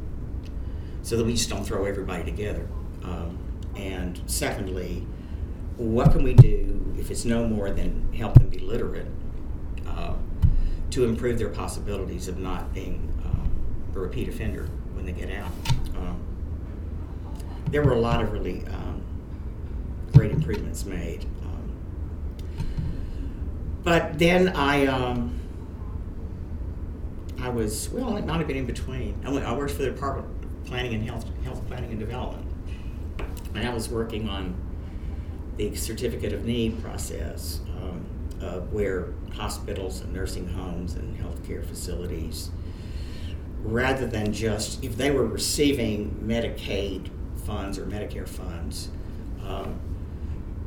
[1.02, 2.68] So that we just don't throw everybody together.
[3.02, 3.38] Um,
[3.76, 5.06] and secondly
[5.76, 9.06] what can we do if it's no more than help them be literate
[9.86, 10.14] uh,
[10.90, 13.50] to improve their possibilities of not being um,
[13.94, 15.50] a repeat offender when they get out
[15.96, 16.20] um,
[17.70, 19.02] there were a lot of really um,
[20.12, 21.26] great improvements made
[23.84, 25.38] but then I, um,
[27.40, 29.20] I was well, it might have been in between.
[29.24, 32.46] I, I worked for the Department of Planning and Health, Health Planning and Development,
[33.54, 34.54] and I was working on
[35.56, 38.04] the certificate of need process, um,
[38.40, 42.50] uh, where hospitals and nursing homes and healthcare facilities,
[43.62, 47.10] rather than just if they were receiving Medicaid
[47.46, 48.88] funds or Medicare funds.
[49.46, 49.80] Um,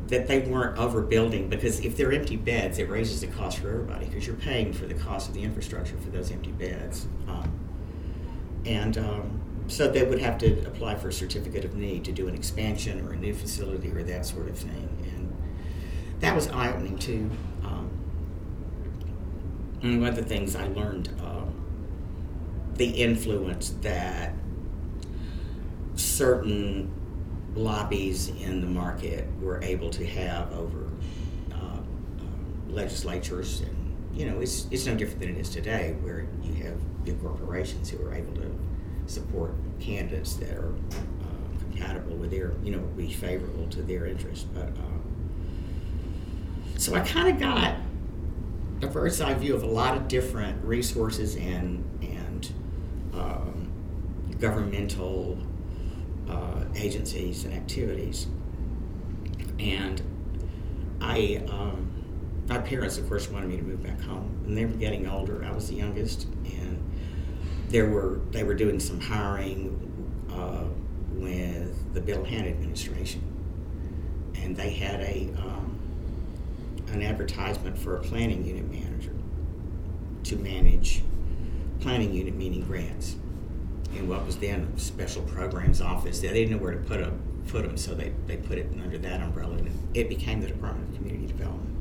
[0.08, 4.06] that they weren't overbuilding because if they're empty beds, it raises the cost for everybody
[4.06, 7.08] because you're paying for the cost of the infrastructure for those empty beds.
[7.27, 7.52] Um,
[8.65, 9.35] and um,
[9.68, 13.06] so they would have to apply for a certificate of need to do an expansion
[13.08, 14.90] or a new facility or that sort of thing.
[15.13, 15.36] And
[16.20, 17.30] that was eye opening too.
[17.63, 17.90] Um,
[19.82, 21.54] one of the things I learned um,
[22.76, 24.34] the influence that
[25.96, 26.92] certain
[27.56, 30.90] lobbies in the market were able to have over
[31.54, 31.80] uh, uh,
[32.68, 36.76] legislatures and you know it's, it's no different than it is today where you have
[37.06, 38.54] big corporations who are able to
[39.08, 44.45] support candidates that are uh, compatible with their you know be favorable to their interests
[44.53, 44.99] but uh,
[46.77, 47.75] so i kind of got
[48.81, 52.51] a bird's eye view of a lot of different resources and and
[53.13, 53.71] um,
[54.39, 55.37] governmental
[56.29, 58.27] uh, agencies and activities.
[59.60, 60.01] And
[61.01, 61.91] I, um,
[62.47, 65.43] my parents, of course, wanted me to move back home, and they were getting older.
[65.43, 66.75] I was the youngest, and
[67.70, 69.80] there were they were doing some hiring
[70.32, 70.66] uh,
[71.12, 73.22] with the Bill Hanna administration,
[74.36, 75.78] and they had a um,
[76.92, 79.13] an advertisement for a planning unit manager
[80.24, 81.02] to manage
[81.80, 83.16] planning unit meeting grants
[83.96, 86.20] in what was then a special programs office.
[86.20, 88.98] They didn't know where to put them, put them, so they, they put it under
[88.98, 91.76] that umbrella, and it became the Department of Community Development.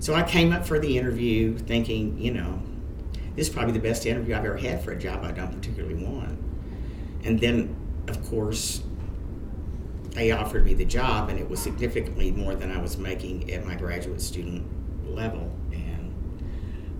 [0.00, 2.60] So I came up for the interview thinking, you know,
[3.36, 6.04] this is probably the best interview I've ever had for a job I don't particularly
[6.04, 6.38] want.
[7.24, 7.74] And then,
[8.06, 8.82] of course,
[10.10, 13.64] they offered me the job, and it was significantly more than I was making at
[13.64, 14.64] my graduate student
[15.08, 15.50] level.
[15.72, 16.14] And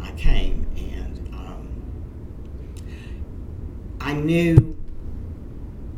[0.00, 1.68] I came, and um,
[4.00, 4.76] I knew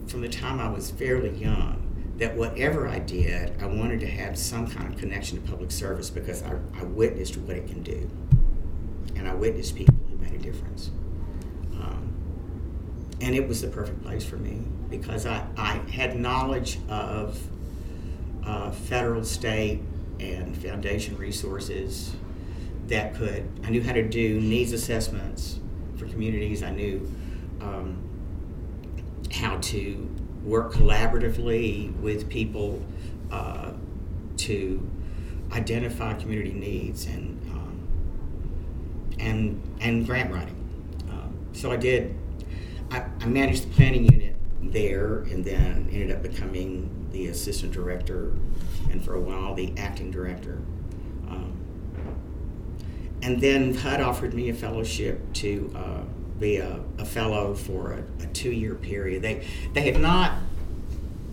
[0.07, 1.82] from the time I was fairly young
[2.18, 6.11] that whatever I did, I wanted to have some kind of connection to public service
[6.11, 8.11] because I, I witnessed what it can do.
[9.14, 9.95] And I witnessed people
[10.37, 10.91] a difference.
[11.74, 12.12] Um,
[13.20, 17.39] and it was the perfect place for me because I, I had knowledge of
[18.45, 19.82] uh, federal, state,
[20.20, 22.14] and foundation resources
[22.87, 25.59] that could, I knew how to do needs assessments
[25.97, 26.62] for communities.
[26.62, 27.12] I knew
[27.61, 27.99] um,
[29.32, 30.09] how to
[30.45, 32.80] work collaboratively with people
[33.32, 33.72] uh,
[34.37, 34.89] to
[35.53, 37.41] identify community needs and
[39.27, 40.57] and and grant writing.
[41.11, 42.14] Uh, so I did.
[42.91, 48.33] I, I, managed the planning unit there, and then ended up becoming the assistant director,
[48.91, 50.59] and for a while the acting director.
[51.29, 51.57] Um,
[53.22, 56.03] and then HUD offered me a fellowship to uh,
[56.39, 59.22] be a, a fellow for a, a two year period.
[59.22, 60.35] They, they had not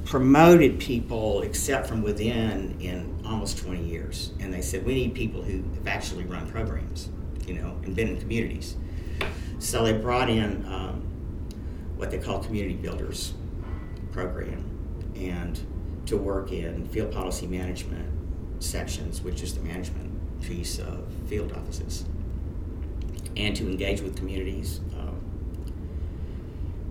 [0.06, 4.32] promoted people except from within in almost 20 years.
[4.40, 7.10] And they said, we need people who have actually run programs,
[7.48, 8.76] you know, and been in communities.
[9.60, 11.02] So they brought in um,
[11.96, 13.34] what they call community builders
[14.12, 14.70] program
[15.16, 15.60] and
[16.06, 18.10] to work in field policy management
[18.62, 22.06] sections, which is the management piece of field offices,
[23.38, 24.82] and to engage with communities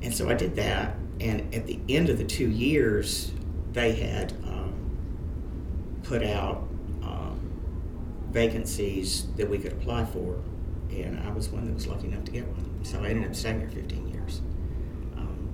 [0.03, 0.96] and so I did that.
[1.20, 3.30] And at the end of the two years,
[3.72, 4.74] they had um,
[6.03, 6.71] put out um,
[8.32, 10.40] vacancies that we could apply for.
[10.90, 12.84] And I was one that was lucky enough to get one.
[12.84, 14.40] So I ended up staying there 15 years.
[15.16, 15.50] Um,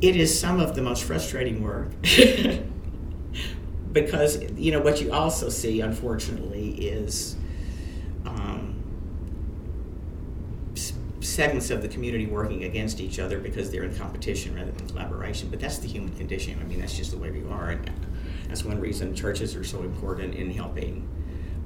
[0.00, 1.90] it is some of the most frustrating work.
[3.92, 7.36] because, you know, what you also see, unfortunately, is
[11.32, 15.48] segments of the community working against each other because they're in competition rather than collaboration.
[15.48, 16.58] But that's the human condition.
[16.60, 17.70] I mean, that's just the way we are.
[17.70, 17.90] And
[18.52, 21.08] that's one reason churches are so important in helping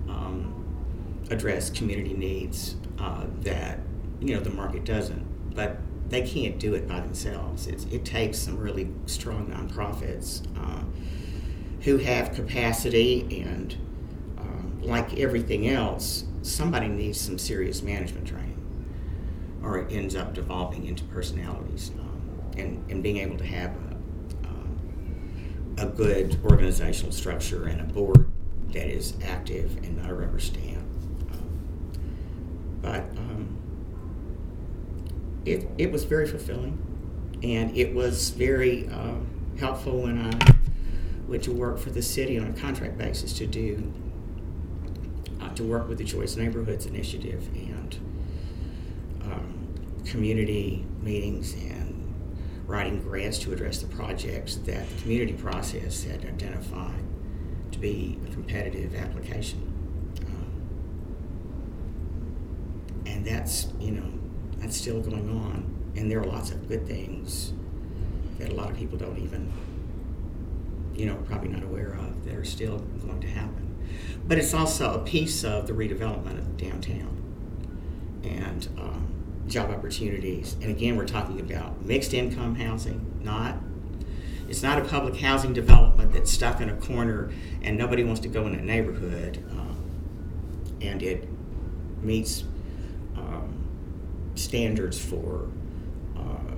[0.08, 3.80] um, address community needs uh, that,
[4.20, 5.52] you know, the market doesn't.
[5.52, 5.78] But
[6.08, 7.66] they can't do it by themselves.
[7.66, 10.84] It's, it takes some really strong nonprofits uh,
[11.80, 13.76] who have capacity and,
[14.38, 18.62] um, like everything else, somebody needs some serious management training
[19.60, 23.72] or it ends up devolving into personalities um, and, and being able to have
[25.78, 28.30] a good organizational structure and a board
[28.72, 30.84] that is active and not a rubber stamp.
[31.32, 31.98] Um,
[32.82, 33.58] but um,
[35.44, 36.78] it, it was very fulfilling
[37.42, 39.14] and it was very uh,
[39.58, 40.54] helpful when I
[41.28, 43.92] went to work for the city on a contract basis to do
[45.40, 47.98] uh, to work with the Choice Neighborhoods Initiative and
[50.06, 51.85] community meetings and
[52.66, 57.04] writing grants to address the projects that the community process had identified
[57.70, 59.72] to be a competitive application.
[60.26, 60.52] Um,
[63.06, 64.12] and that's, you know,
[64.58, 65.72] that's still going on.
[65.96, 67.52] And there are lots of good things
[68.38, 69.52] that a lot of people don't even,
[70.94, 73.76] you know, probably not aware of that are still going to happen.
[74.26, 77.22] But it's also a piece of the redevelopment of downtown.
[78.24, 79.15] And um,
[79.46, 80.54] job opportunities.
[80.60, 83.56] And again, we're talking about mixed income housing, not
[84.48, 87.32] it's not a public housing development that's stuck in a corner
[87.62, 89.42] and nobody wants to go in a neighborhood.
[89.50, 89.76] Um,
[90.80, 91.28] and it
[92.02, 92.44] meets
[93.16, 93.52] um,
[94.36, 95.48] standards for
[96.16, 96.54] uh,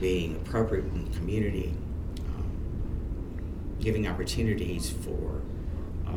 [0.00, 1.74] being appropriate in the community,
[2.26, 5.40] um, giving opportunities for
[6.08, 6.10] uh,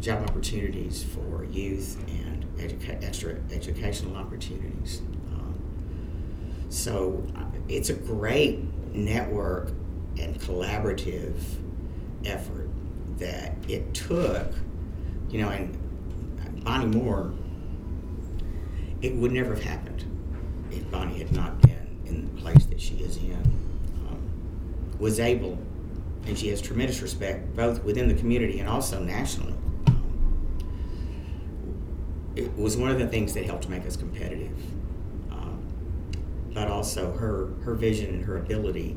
[0.00, 5.00] job opportunities for youth and educa- extra educational opportunities.
[6.68, 8.60] So uh, it's a great
[8.92, 9.68] network
[10.18, 11.36] and collaborative
[12.24, 12.68] effort
[13.18, 14.52] that it took,
[15.28, 17.32] you know, and Bonnie Moore,
[19.02, 20.04] it would never have happened
[20.70, 23.34] if Bonnie had not been in the place that she is in.
[24.08, 24.18] Um,
[24.98, 25.58] was able,
[26.26, 29.54] and she has tremendous respect both within the community and also nationally.
[29.86, 30.02] Um,
[32.34, 34.56] it was one of the things that helped make us competitive,
[36.56, 38.96] but also her her vision and her ability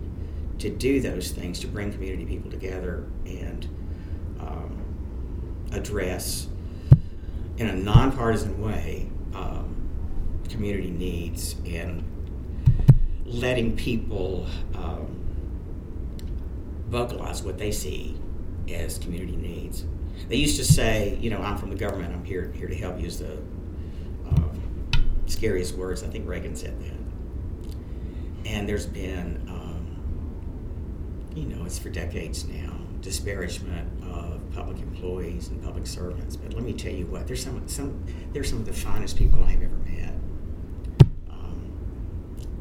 [0.60, 3.66] to do those things to bring community people together and
[4.40, 4.82] um,
[5.74, 6.48] address
[7.58, 9.76] in a nonpartisan way um,
[10.48, 12.02] community needs and
[13.26, 15.20] letting people um,
[16.88, 18.18] vocalize what they see
[18.74, 19.84] as community needs.
[20.30, 22.14] They used to say, you know, I'm from the government.
[22.14, 23.02] I'm here here to help.
[23.02, 23.34] Use the
[24.30, 24.62] um,
[25.26, 26.04] scariest words.
[26.04, 26.99] I think Reagan said that.
[28.46, 29.98] And there's been, um,
[31.36, 36.36] you know, it's for decades now, disparagement of public employees and public servants.
[36.36, 39.44] But let me tell you what, there's some some they're some of the finest people
[39.44, 40.14] I've ever met.
[41.30, 41.72] Um,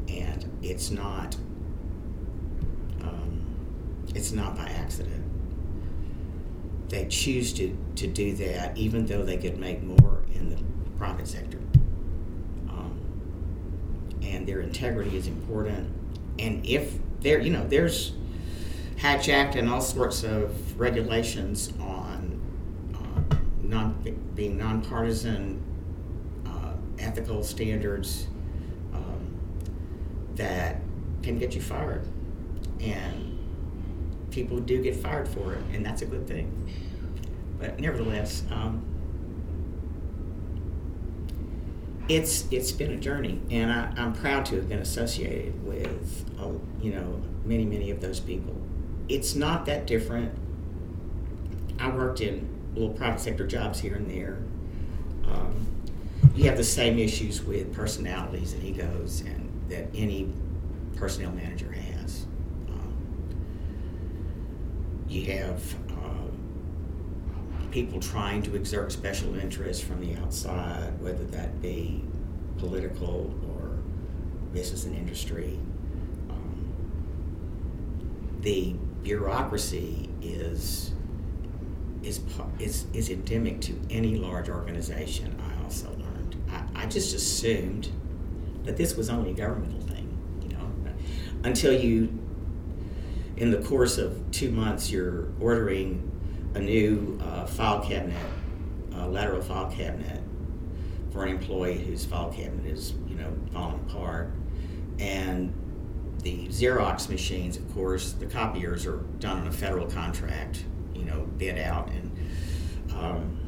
[0.07, 1.35] and it's not
[3.01, 3.41] um,
[4.13, 5.25] it's not by accident.
[6.89, 10.57] They choose to, to do that even though they could make more in the
[10.97, 11.58] private sector.
[14.21, 15.89] And their integrity is important.
[16.37, 18.13] And if there, you know, there's
[18.97, 22.39] Hatch Act and all sorts of regulations on
[22.93, 23.93] uh, non,
[24.35, 25.61] being nonpartisan,
[26.45, 28.27] uh, ethical standards
[28.93, 29.35] um,
[30.35, 30.81] that
[31.23, 32.05] can get you fired.
[32.81, 33.37] And
[34.31, 36.71] people do get fired for it, and that's a good thing.
[37.59, 38.85] But nevertheless, um,
[42.09, 46.49] it's it's been a journey, and I, I'm proud to have been associated with uh,
[46.81, 48.55] you know many many of those people.
[49.07, 50.33] It's not that different.
[51.79, 54.39] I worked in little private sector jobs here and there.
[55.31, 55.67] Um,
[56.35, 60.33] you have the same issues with personalities and egos, and that any
[60.95, 62.25] personnel manager has.
[62.67, 62.93] Um,
[65.07, 65.61] you have
[67.71, 72.03] people trying to exert special interest from the outside, whether that be
[72.57, 73.79] political or
[74.53, 75.59] business and industry.
[76.29, 76.73] Um,
[78.41, 80.93] the bureaucracy is
[82.03, 82.21] is
[82.59, 85.39] is is endemic to any large organization.
[85.41, 86.35] I also learned.
[86.51, 87.89] I, I just assumed
[88.63, 90.69] that this was only a governmental thing, you know,
[91.43, 92.09] until you,
[93.37, 96.08] in the course of two months, you're ordering
[96.55, 98.17] a new uh, file cabinet,
[99.07, 100.21] lateral file cabinet
[101.11, 104.31] for an employee whose file cabinet is, you know, falling apart,
[104.99, 105.53] and
[106.21, 111.21] the Xerox machines, of course, the copiers are done on a federal contract, you know,
[111.37, 112.11] bid out, and
[112.93, 113.39] um,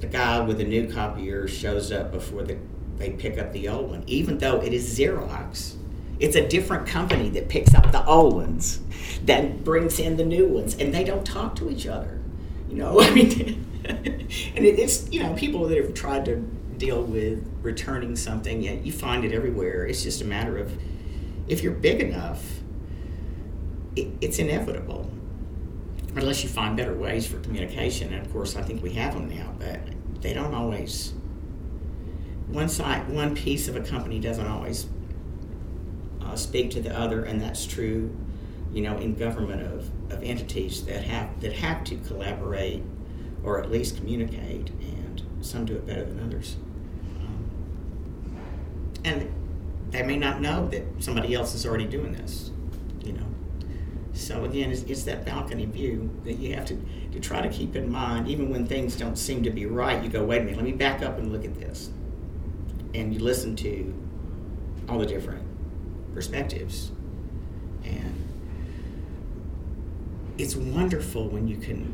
[0.00, 2.56] the guy with the new copier shows up before the,
[2.96, 5.76] they pick up the old one, even though it is Xerox.
[6.20, 8.80] It's a different company that picks up the old ones,
[9.24, 12.20] that brings in the new ones, and they don't talk to each other.
[12.68, 16.36] You know, I mean, and it's you know people that have tried to
[16.76, 19.86] deal with returning something, you find it everywhere.
[19.86, 20.76] It's just a matter of
[21.46, 22.42] if you're big enough,
[23.96, 25.10] it, it's inevitable.
[26.16, 29.28] Unless you find better ways for communication, and of course, I think we have them
[29.28, 29.80] now, but
[30.20, 31.12] they don't always.
[32.48, 34.86] One side, one piece of a company doesn't always
[36.24, 38.14] uh, speak to the other, and that's true,
[38.72, 42.82] you know, in government of, of entities that have that have to collaborate
[43.42, 46.56] or at least communicate, and some do it better than others.
[47.20, 47.50] Um,
[49.04, 49.32] and
[49.90, 52.50] they may not know that somebody else is already doing this,
[53.04, 53.26] you know.
[54.14, 56.80] So again, it's, it's, that balcony view that you have to,
[57.12, 60.02] to try to keep in mind, even when things don't seem to be right.
[60.02, 61.90] You go, wait a minute, let me back up and look at this,
[62.94, 63.94] and you listen to
[64.88, 65.43] all the different
[66.14, 66.90] perspectives,
[67.84, 68.14] and
[70.38, 71.92] it's wonderful when you can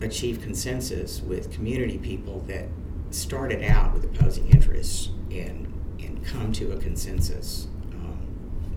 [0.00, 2.66] achieve consensus with community people that
[3.10, 8.18] started out with opposing interests and and come to a consensus um,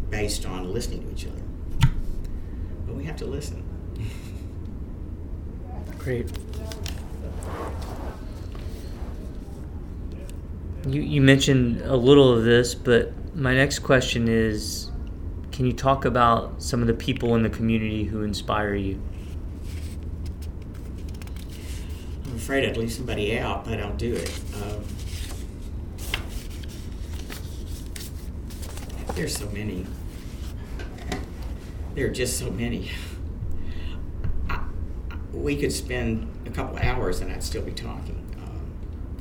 [0.09, 1.41] based on listening to each other.
[2.85, 3.63] But we have to listen.
[5.99, 6.31] Great.
[10.87, 14.89] You, you mentioned a little of this, but my next question is
[15.51, 18.99] can you talk about some of the people in the community who inspire you?
[22.25, 24.39] I'm afraid I'd leave somebody out, but I'll do it.
[24.55, 24.83] Um,
[29.13, 29.85] There's so many.
[31.93, 32.91] There are just so many.
[34.49, 34.61] I,
[35.31, 38.23] we could spend a couple hours and I'd still be talking.
[38.37, 38.71] Um,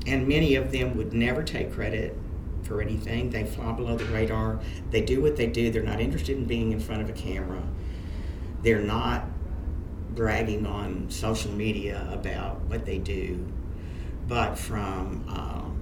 [0.06, 2.18] and many of them would never take credit
[2.66, 3.30] for anything.
[3.30, 4.60] They fly below the radar.
[4.90, 5.70] They do what they do.
[5.70, 7.62] They're not interested in being in front of a camera.
[8.62, 9.24] They're not
[10.14, 13.46] bragging on social media about what they do.
[14.26, 15.76] But from um,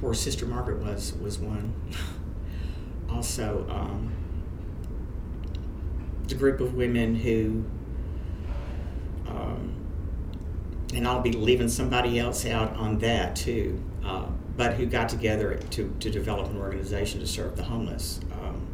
[0.00, 1.74] poor Sister Margaret was was one.
[3.10, 4.12] also, um,
[6.26, 7.64] the group of women who,
[9.28, 9.74] um,
[10.94, 14.26] and I'll be leaving somebody else out on that too, uh,
[14.60, 18.20] but who got together to, to develop an organization to serve the homeless.
[18.30, 18.66] Um,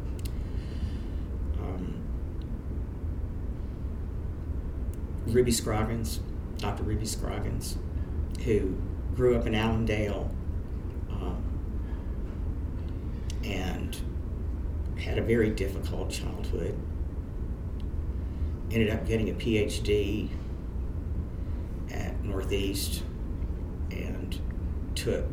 [1.60, 2.02] um,
[5.28, 6.18] Ruby Scroggins,
[6.58, 6.82] Dr.
[6.82, 7.76] Ruby Scroggins,
[8.44, 8.76] who
[9.14, 10.28] grew up in Allendale
[11.08, 11.40] um,
[13.44, 13.96] and
[14.98, 16.76] had a very difficult childhood.
[18.72, 20.30] Ended up getting a PhD
[21.92, 23.04] at Northeast
[23.92, 24.40] and
[24.96, 25.26] took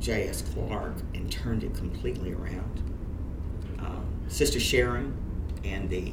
[0.00, 0.42] J.S.
[0.42, 2.82] Clark and turned it completely around.
[3.78, 5.16] Um, Sister Sharon
[5.64, 6.12] and the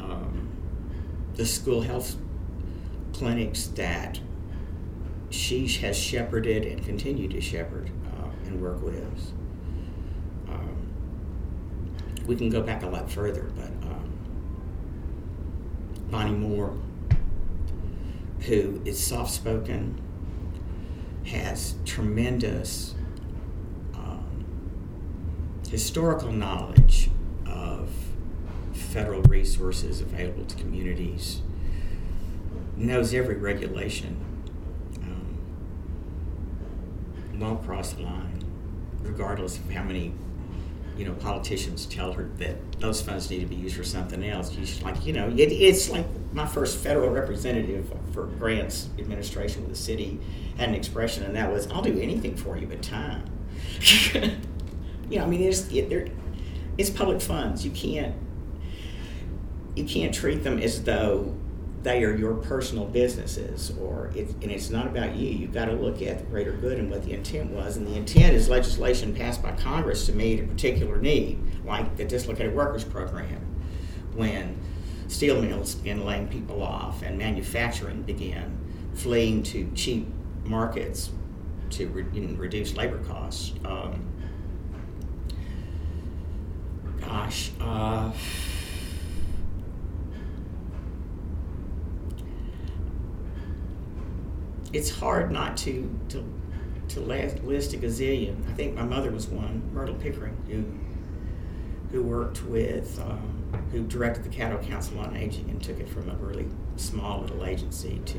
[0.00, 0.48] um,
[1.34, 2.16] the school health
[3.12, 4.20] clinics that
[5.30, 9.32] she has shepherded and continued to shepherd uh, and work with.
[10.48, 10.76] Um,
[12.26, 14.12] we can go back a lot further, but um,
[16.10, 16.76] Bonnie Moore,
[18.40, 20.00] who is soft spoken,
[21.26, 22.94] has tremendous
[23.94, 24.44] um,
[25.68, 27.10] historical knowledge
[27.46, 27.90] of
[28.72, 31.40] federal resources available to communities,
[32.76, 34.16] knows every regulation,
[35.02, 35.38] um,
[37.38, 38.44] won't cross the line,
[39.02, 40.12] regardless of how many
[40.96, 44.52] you know politicians tell her that those funds need to be used for something else.
[44.52, 49.70] She's like, you know, it, it's like my first federal representative for grants administration with
[49.70, 50.20] the city
[50.58, 53.24] had an expression, and that was, "I'll do anything for you but time."
[54.14, 56.12] you know, I mean, it's it,
[56.76, 57.64] it's public funds.
[57.64, 58.14] You can't
[59.76, 61.34] you can't treat them as though
[61.82, 65.72] they are your personal businesses or it, and it's not about you you've got to
[65.72, 69.14] look at the greater good and what the intent was and the intent is legislation
[69.14, 73.38] passed by congress to meet a particular need like the dislocated workers program
[74.14, 74.58] when
[75.08, 78.58] steel mills began laying people off and manufacturing began
[78.94, 80.06] fleeing to cheap
[80.44, 81.10] markets
[81.70, 84.04] to re- reduce labor costs um,
[87.00, 88.10] gosh uh,
[94.72, 96.24] it's hard not to to
[96.88, 98.48] to list a gazillion.
[98.48, 100.64] I think my mother was one, Myrtle Pickering, who
[101.96, 106.08] who worked with, um, who directed the Caddo Council on Aging and took it from
[106.10, 106.46] a really
[106.76, 108.18] small little agency to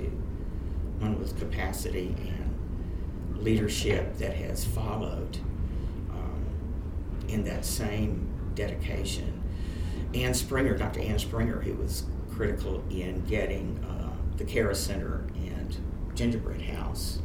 [1.00, 5.38] one with capacity and leadership that has followed
[6.12, 6.46] um,
[7.28, 9.42] in that same dedication.
[10.14, 11.02] Ann Springer, Dr.
[11.02, 15.78] Ann Springer, who was critical in getting uh, the Cara Center and
[16.16, 17.20] gingerbread house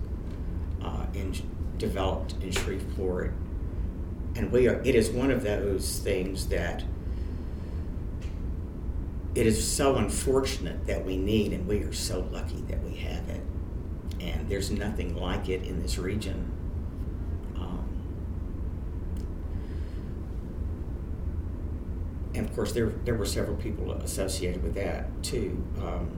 [0.83, 1.35] uh, in,
[1.79, 3.33] developed in Shreveport.
[4.37, 6.85] And we are, it is one of those things that
[9.35, 13.28] it is so unfortunate that we need, and we are so lucky that we have
[13.28, 13.41] it.
[14.20, 16.51] And there's nothing like it in this region.
[17.57, 17.85] Um,
[22.35, 25.62] and of course, there, there were several people associated with that too.
[25.78, 26.11] Um,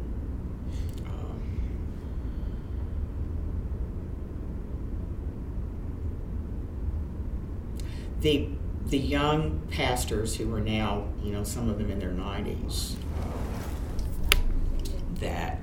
[8.22, 8.48] the
[8.86, 14.36] the young pastors who are now, you know, some of them in their 90s, uh,
[15.20, 15.60] that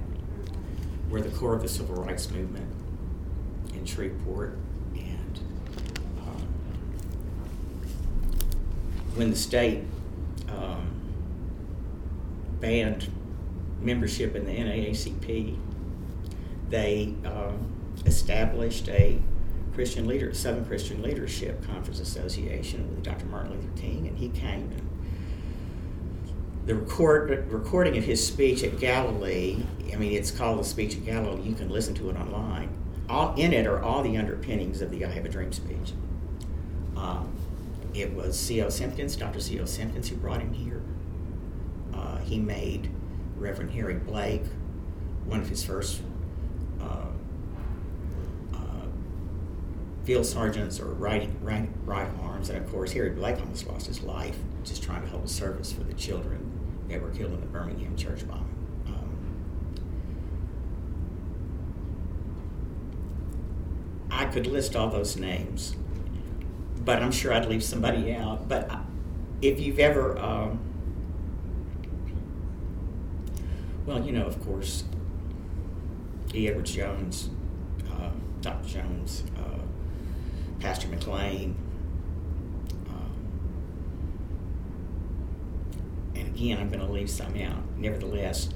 [1.10, 2.68] were the core of the civil rights movement
[3.74, 4.58] in Shreveport.
[4.96, 5.40] And
[6.22, 6.48] um,
[9.16, 9.84] when the state
[10.50, 10.90] um,
[12.60, 13.10] banned
[13.82, 15.58] membership in the NAACP,
[16.70, 17.72] they um,
[18.06, 19.20] established a
[19.80, 23.26] Christian leader, Southern Christian Leadership Conference Association with Dr.
[23.28, 24.90] Martin Luther King, and he came and
[26.66, 29.64] the record recording of his speech at Galilee.
[29.94, 31.44] I mean, it's called the Speech at Galilee.
[31.44, 32.68] You can listen to it online.
[33.08, 35.94] All in it are all the underpinnings of the "I Have a Dream" speech.
[36.98, 37.34] Um,
[37.94, 38.68] it was C.O.
[38.68, 39.40] Simpkins, Dr.
[39.40, 39.64] C.O.
[39.64, 40.82] Simpkins, who brought him here.
[41.94, 42.90] Uh, he made
[43.38, 44.44] Reverend Harry Blake
[45.26, 46.02] one of his first
[50.10, 52.49] field sergeants or right, right, right arms.
[52.49, 55.72] And of course, Harry Blake almost lost his life just trying to hold a service
[55.72, 56.49] for the children
[56.89, 58.47] that were killed in the Birmingham church bombing.
[58.88, 59.20] Um,
[64.10, 65.76] I could list all those names,
[66.84, 68.49] but I'm sure I'd leave somebody out.
[68.49, 68.72] But
[69.43, 70.60] if you've ever, um,
[73.86, 74.86] well, you know, of course,
[76.34, 76.47] E.
[76.47, 77.30] Edwards Jones,
[77.91, 78.10] uh,
[78.41, 78.68] Dr.
[78.68, 79.59] Jones, uh,
[80.60, 81.55] Pastor McLean.
[82.89, 83.14] Um,
[86.16, 87.64] and again, I'm going to leave some out.
[87.78, 88.49] Nevertheless,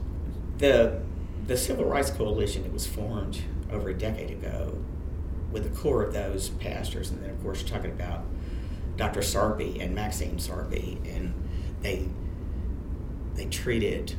[0.58, 1.02] the
[1.48, 4.78] the Civil Rights Coalition that was formed over a decade ago,
[5.52, 8.24] with the core of those pastors, and then of course you're talking about
[8.96, 9.22] Dr.
[9.22, 11.34] Sarpy and Maxine Sarpy, and
[11.82, 12.08] they
[13.36, 14.16] they treated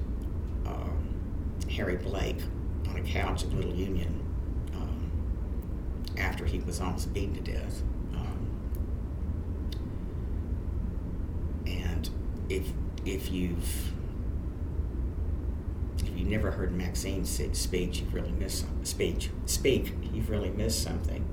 [0.66, 1.14] um,
[1.70, 2.40] Harry Blake
[2.88, 4.23] on a couch at Little Union
[6.18, 7.82] after he was almost beaten to death.
[8.14, 8.50] Um,
[11.66, 12.10] and
[12.48, 12.72] if
[13.04, 13.92] if you've
[15.98, 19.92] if you've never heard Maxine speech, you've really missed some, speech speak.
[20.12, 21.28] You've really missed something.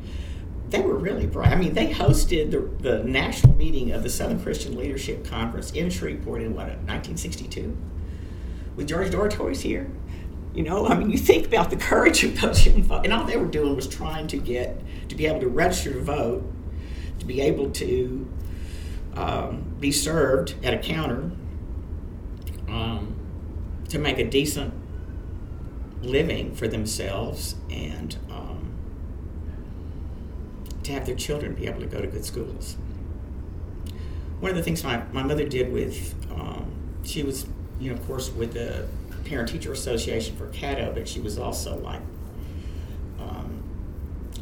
[0.70, 1.52] They were really bright.
[1.52, 5.90] I mean, they hosted the, the national meeting of the Southern Christian Leadership Conference in
[5.90, 7.78] Shreveport in what 1962,
[8.78, 9.92] with George Doratories here.
[10.54, 13.26] You know, I mean, you think about the courage of those young folks, and all
[13.26, 16.44] they were doing was trying to get to be able to register to vote,
[17.20, 18.28] to be able to
[19.16, 21.32] um, be served at a counter,
[22.68, 23.16] um,
[23.88, 24.74] to make a decent
[26.02, 28.74] living for themselves, and um,
[30.84, 32.76] to have their children be able to go to good schools.
[34.42, 36.72] One of the things my, my mother did with, um,
[37.04, 37.46] she was,
[37.80, 38.88] you know, of course, with the
[39.32, 42.02] Parent Teacher Association for Caddo, but she was also like
[43.18, 43.64] um,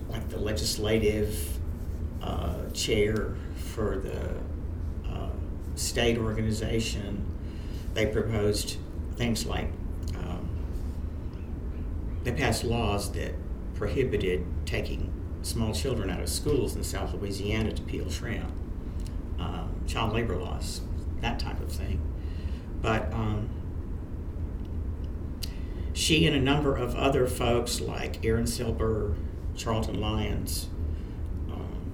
[0.09, 1.59] like the legislative
[2.23, 4.33] uh, chair for the
[5.07, 5.29] uh,
[5.75, 7.23] state organization.
[7.93, 8.77] They proposed
[9.15, 9.67] things like
[10.15, 10.49] um,
[12.23, 13.35] they passed laws that
[13.75, 15.13] prohibited taking
[15.43, 18.51] small children out of schools in South Louisiana to peel shrimp,
[19.37, 20.81] um, child labor laws,
[21.21, 22.01] that type of thing.
[22.81, 23.49] But um,
[25.99, 29.15] she and a number of other folks like Aaron Silber,
[29.57, 30.69] Charlton Lyons,
[31.51, 31.91] um,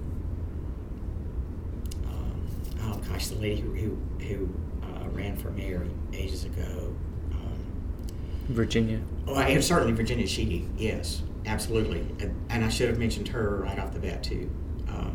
[2.06, 2.48] um,
[2.82, 4.48] oh gosh, the lady who, who, who
[4.84, 6.94] uh, ran for mayor ages ago.
[7.32, 7.58] Um,
[8.48, 9.00] Virginia.
[9.26, 12.06] Oh, I, certainly Virginia Shehee, yes, absolutely.
[12.20, 14.48] And, and, I should have mentioned her right off the bat too.
[14.88, 15.10] Uh,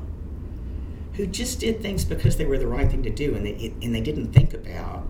[1.14, 3.96] who just did things because they were the right thing to do, and they and
[3.96, 5.08] they didn't think about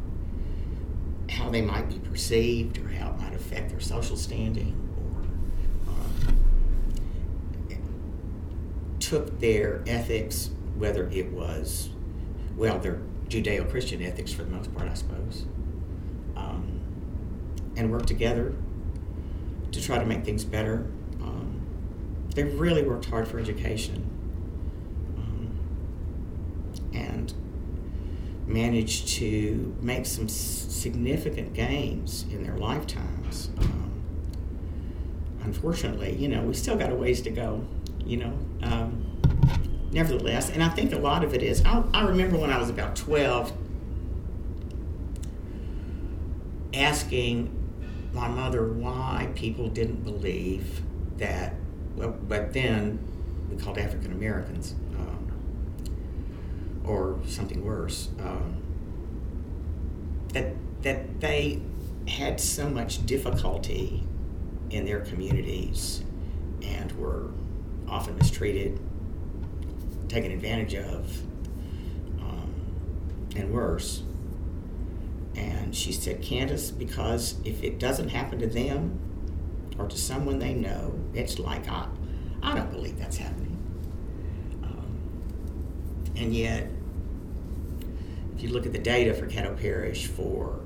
[1.30, 6.38] how they might be perceived or how it might affect their social standing or um,
[9.00, 11.90] took their ethics, whether it was,
[12.56, 15.46] well, their Judeo Christian ethics for the most part, I suppose,
[16.36, 16.80] um,
[17.76, 18.54] and worked together
[19.72, 20.86] to try to make things better.
[21.22, 21.62] Um,
[22.36, 24.10] they really worked hard for education.
[25.18, 25.60] Um,
[26.94, 27.34] and
[28.48, 32.58] managed to make some significant gains in their
[33.58, 33.92] Um,
[35.44, 37.66] unfortunately, you know, we still got a ways to go,
[38.06, 38.38] you know.
[38.64, 39.08] Um,
[39.92, 42.70] nevertheless, and I think a lot of it is, I, I remember when I was
[42.70, 43.54] about 12
[46.74, 47.58] asking
[48.14, 50.82] my mother why people didn't believe
[51.18, 51.56] that,
[51.96, 53.00] well, but then
[53.50, 54.76] we called African Americans
[56.86, 58.10] or something worse.
[58.20, 58.58] Um,
[60.34, 60.54] that
[60.84, 61.62] that they
[62.08, 64.04] had so much difficulty
[64.70, 66.04] in their communities
[66.62, 67.32] and were
[67.88, 68.80] often mistreated,
[70.08, 71.22] taken advantage of,
[72.20, 72.54] um,
[73.36, 74.04] and worse.
[75.36, 79.00] And she said, Candace, because if it doesn't happen to them
[79.78, 81.88] or to someone they know, it's like, I,
[82.44, 83.52] I don't believe that's happening.
[86.22, 86.68] And yet,
[88.36, 90.61] if you look at the data for Caddo Parish for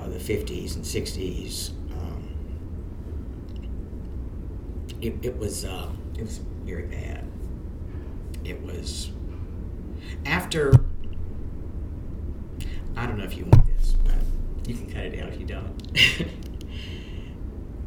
[0.00, 2.28] uh, the 50s and 60s, um,
[5.00, 7.24] it, it was uh, it was very bad.
[8.44, 9.10] It was
[10.24, 10.72] after.
[12.96, 14.14] I don't know if you want this, but
[14.66, 16.28] you can cut it out if you don't.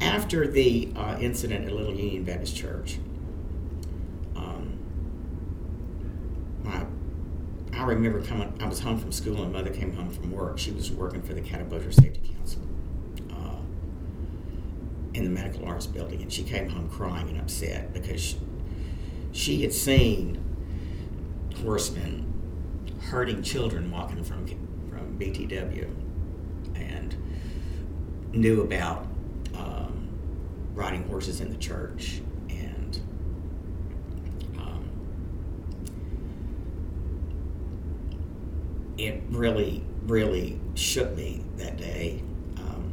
[0.00, 2.98] after the uh, incident at Little Union Baptist Church,
[7.84, 10.58] I remember coming, I was home from school and mother came home from work.
[10.58, 12.62] She was working for the Caddo Safety Council
[13.30, 13.56] uh,
[15.12, 18.36] in the Medical Arts Building, and she came home crying and upset because she,
[19.32, 20.42] she had seen
[21.62, 22.32] horsemen
[23.10, 24.46] hurting children walking from
[24.88, 25.88] from BTW,
[26.76, 27.14] and
[28.32, 29.06] knew about
[29.54, 30.08] um,
[30.74, 32.98] riding horses in the church, and
[34.58, 34.88] um,
[39.06, 42.22] it really, really shook me that day.
[42.56, 42.92] Um,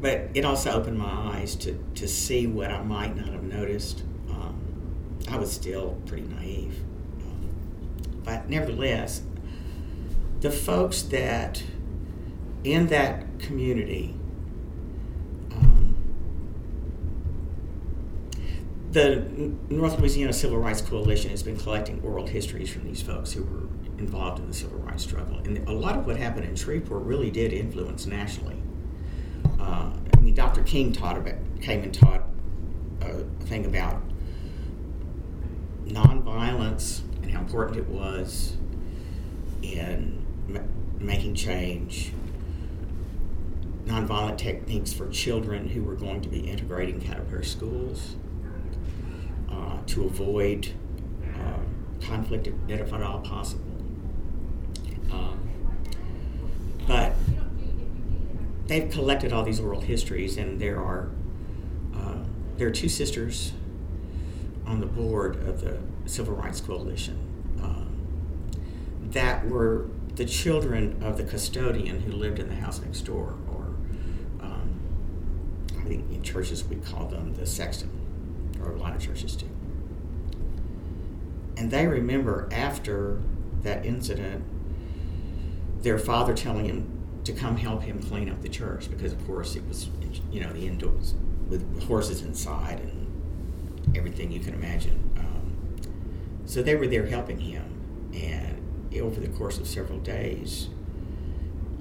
[0.00, 4.02] but it also opened my eyes to, to see what I might not have noticed.
[4.30, 4.60] Um,
[5.30, 6.78] I was still pretty naive.
[7.20, 7.48] Um,
[8.24, 9.22] but nevertheless,
[10.40, 11.62] the folks that
[12.64, 14.14] in that community,
[15.52, 15.94] um,
[18.90, 19.24] the
[19.70, 23.68] North Louisiana Civil Rights Coalition has been collecting oral histories from these folks who were
[24.02, 25.38] involved in the civil rights struggle.
[25.38, 28.56] And a lot of what happened in Shreveport really did influence nationally.
[29.60, 30.62] Uh, I mean, Dr.
[30.62, 32.24] King taught about, came and taught
[33.00, 34.02] a thing about
[35.86, 38.56] nonviolence and how important it was
[39.62, 40.60] in ma-
[40.98, 42.12] making change,
[43.86, 48.16] nonviolent techniques for children who were going to be integrating Caddo Parish schools
[49.50, 50.72] uh, to avoid
[51.24, 53.72] uh, conflict if at all possible.
[55.12, 55.38] Um,
[56.86, 57.14] but
[58.72, 61.10] they've collected all these oral histories, and there are
[61.94, 62.16] uh,
[62.56, 63.52] there are two sisters
[64.66, 67.18] on the board of the Civil Rights Coalition
[67.62, 68.50] um,
[69.10, 73.74] that were the children of the custodian who lived in the house next door, or
[74.40, 74.80] um,
[75.78, 77.90] I think in churches we call them the sexton,
[78.62, 79.48] or a lot of churches do.
[81.58, 83.20] And they remember after
[83.62, 84.44] that incident
[85.82, 86.91] their father telling him
[87.24, 89.88] to come help him clean up the church because, of course, it was,
[90.30, 91.14] you know, the indoors
[91.48, 95.10] with horses inside and everything you can imagine.
[95.18, 95.76] Um,
[96.46, 98.58] so they were there helping him, and
[99.00, 100.68] over the course of several days,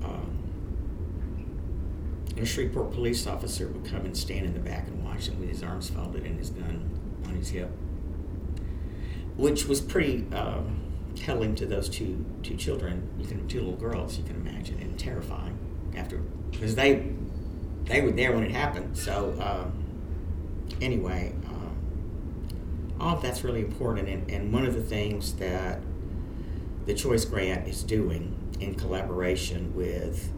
[0.03, 0.37] um,
[2.37, 5.49] a Shreveport police officer would come and stand in the back and watch him with
[5.49, 6.89] his arms folded and his gun
[7.25, 7.69] on his hip,
[9.37, 10.25] which was pretty.
[10.33, 10.77] Um,
[11.15, 14.90] telling to those two two children, you can two little girls, you can imagine, and
[15.01, 15.57] terrifying
[15.97, 16.17] after
[16.51, 17.11] because they
[17.85, 18.97] they were there when it happened.
[18.97, 19.73] So um,
[20.79, 21.75] anyway, um,
[22.99, 25.81] all of that's really important, and, and one of the things that
[26.85, 30.31] the Choice Grant is doing in collaboration with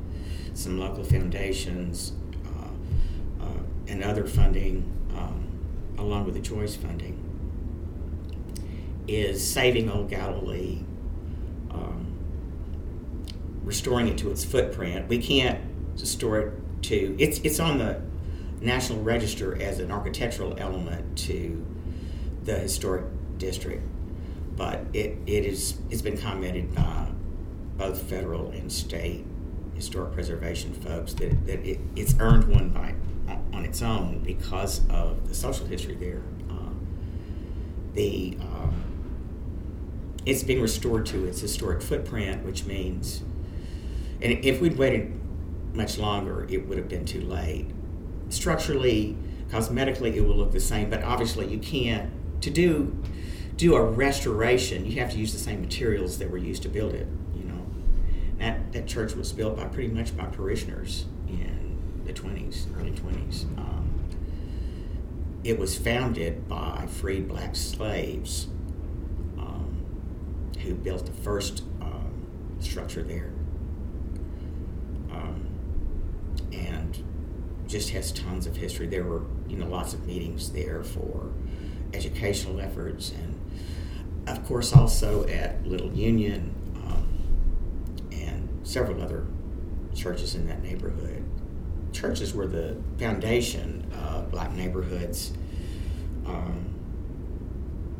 [0.53, 2.13] some local foundations
[2.45, 3.47] uh, uh,
[3.87, 5.47] and other funding, um,
[5.97, 7.19] along with the Choice funding,
[9.07, 10.79] is saving Old Galilee,
[13.63, 15.07] restoring it to its footprint.
[15.07, 15.59] We can't
[15.93, 18.01] restore it to it's it's on the
[18.61, 21.65] National Register as an architectural element to
[22.43, 23.05] the historic
[23.37, 23.83] district,
[24.55, 27.07] but it, it is it's been commented by
[27.77, 29.25] both federal and state
[29.75, 32.93] historic preservation folks that, that it, it's earned one by
[33.53, 36.21] on its own because of the social history there.
[36.49, 36.69] Uh,
[37.93, 38.83] the um,
[40.25, 43.23] it's being restored to its historic footprint, which means,
[44.23, 45.13] and if we'd waited
[45.73, 47.67] much longer, it would have been too late.
[48.29, 49.17] Structurally,
[49.49, 52.11] cosmetically, it will look the same, but obviously, you can't
[52.41, 52.97] to do
[53.57, 54.85] do a restoration.
[54.85, 57.07] You have to use the same materials that were used to build it.
[57.35, 57.65] You know,
[58.39, 63.45] that that church was built by pretty much by parishioners in the twenties, early twenties.
[63.57, 64.03] Um,
[65.43, 68.47] it was founded by freed black slaves
[70.63, 72.11] who built the first um,
[72.59, 73.32] structure there.
[75.13, 75.47] Um,
[76.51, 77.03] and
[77.67, 78.87] just has tons of history.
[78.87, 81.31] There were, you know, lots of meetings there for
[81.93, 83.39] educational efforts, and
[84.27, 86.53] of course, also at Little Union
[86.87, 87.07] um,
[88.11, 89.25] and several other
[89.95, 91.23] churches in that neighborhood.
[91.91, 95.33] Churches were the foundation of black neighborhoods
[96.25, 96.73] um,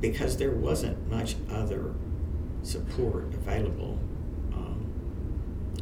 [0.02, 1.94] because there wasn't much other
[2.64, 4.00] support available
[4.54, 4.86] um,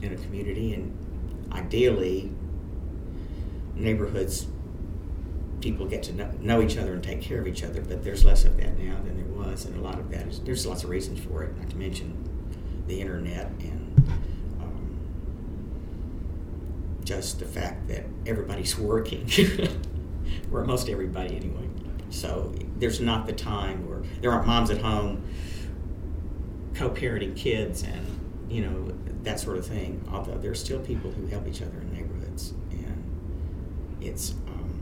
[0.01, 0.97] in a community, and
[1.51, 2.31] ideally,
[3.75, 4.47] neighborhoods
[5.61, 7.81] people get to know, know, each other and take care of each other.
[7.81, 10.39] But there's less of that now than there was, and a lot of that is
[10.41, 11.57] there's lots of reasons for it.
[11.57, 12.17] Not to mention
[12.87, 14.11] the internet and
[14.59, 14.99] um,
[17.03, 19.29] just the fact that everybody's working,
[20.51, 21.67] or most everybody anyway.
[22.09, 25.23] So there's not the time or there aren't moms at home
[26.73, 28.07] co-parenting kids and
[28.49, 28.93] you know
[29.23, 30.03] that sort of thing.
[30.11, 33.03] Although there's still people who help each other in neighborhoods, and
[34.01, 34.81] it's um,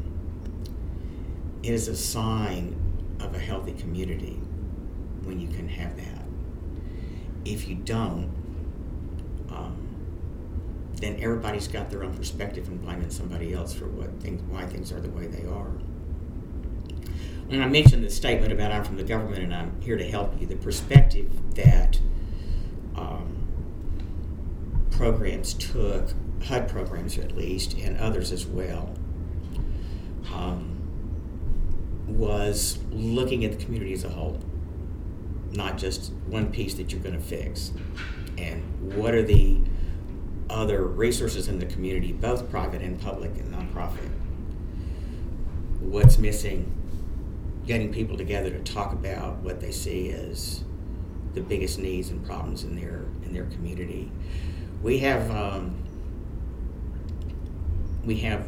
[1.64, 2.76] it is a sign
[3.20, 4.40] of a healthy community
[5.24, 6.24] when you can have that.
[7.46, 8.30] If you don't,
[9.50, 9.76] um,
[10.96, 14.92] then everybody's got their own perspective and blaming somebody else for what things, why things
[14.92, 15.72] are the way they are.
[17.48, 20.40] When I mentioned the statement about I'm from the government and I'm here to help
[20.40, 22.00] you, the perspective that
[22.96, 23.39] um,
[25.00, 26.10] programs took,
[26.43, 28.93] HUD programs at least, and others as well,
[30.34, 30.76] um,
[32.06, 34.41] was looking at the community as a whole,
[35.52, 37.72] not just one piece that you're going to fix.
[38.38, 38.62] And
[38.93, 39.62] what are the
[40.50, 44.12] other resources in the community, both private and public and nonprofit?
[45.80, 46.76] What's missing?
[47.66, 50.66] Getting people together to talk about what they see as
[51.36, 54.12] the biggest needs and problems in their in their community.
[54.82, 55.76] We have um,
[58.06, 58.48] we have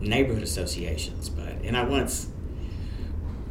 [0.00, 2.28] neighborhood associations, but and I once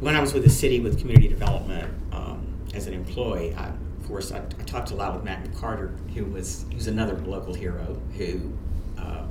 [0.00, 4.06] when I was with the city with community development um, as an employee, I, of
[4.06, 8.00] course, I, I, talked a lot with Mack McCarter, who was who's another local hero
[8.16, 8.52] who
[8.96, 9.24] uh,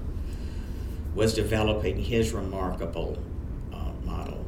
[1.15, 3.17] was developing his remarkable
[3.73, 4.45] uh, model.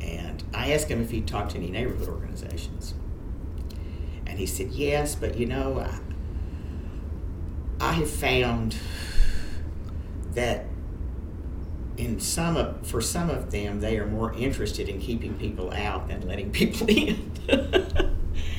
[0.00, 2.94] And I asked him if he'd talked to any neighborhood organizations,
[4.26, 5.98] and he said yes, but you know, I,
[7.80, 8.76] I have found
[10.32, 10.66] that
[11.96, 16.08] in some of, for some of them, they are more interested in keeping people out
[16.08, 17.32] than letting people in.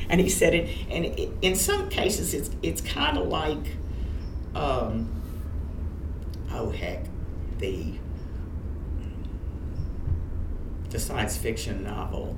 [0.10, 3.76] and he said it, and it, in some cases, it's it's kind of like,
[4.56, 5.10] um,
[6.52, 7.06] oh heck,
[7.60, 7.94] the
[10.90, 12.36] the science fiction novel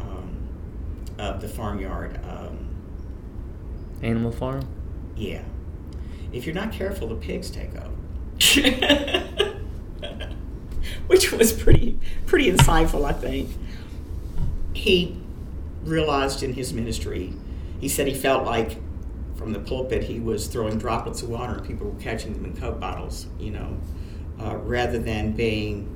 [0.00, 0.48] um,
[1.18, 2.18] of the farmyard.
[2.28, 2.66] Um,
[4.02, 4.66] Animal Farm.
[5.16, 5.42] Yeah,
[6.32, 7.90] if you're not careful, the pigs take over.
[11.08, 13.50] which was pretty pretty insightful, I think.
[14.74, 15.16] He
[15.82, 17.32] realized in his ministry,
[17.80, 18.78] he said he felt like
[19.36, 22.56] from the pulpit he was throwing droplets of water and people were catching them in
[22.56, 23.76] Coke bottles, you know,
[24.40, 25.94] uh, rather than being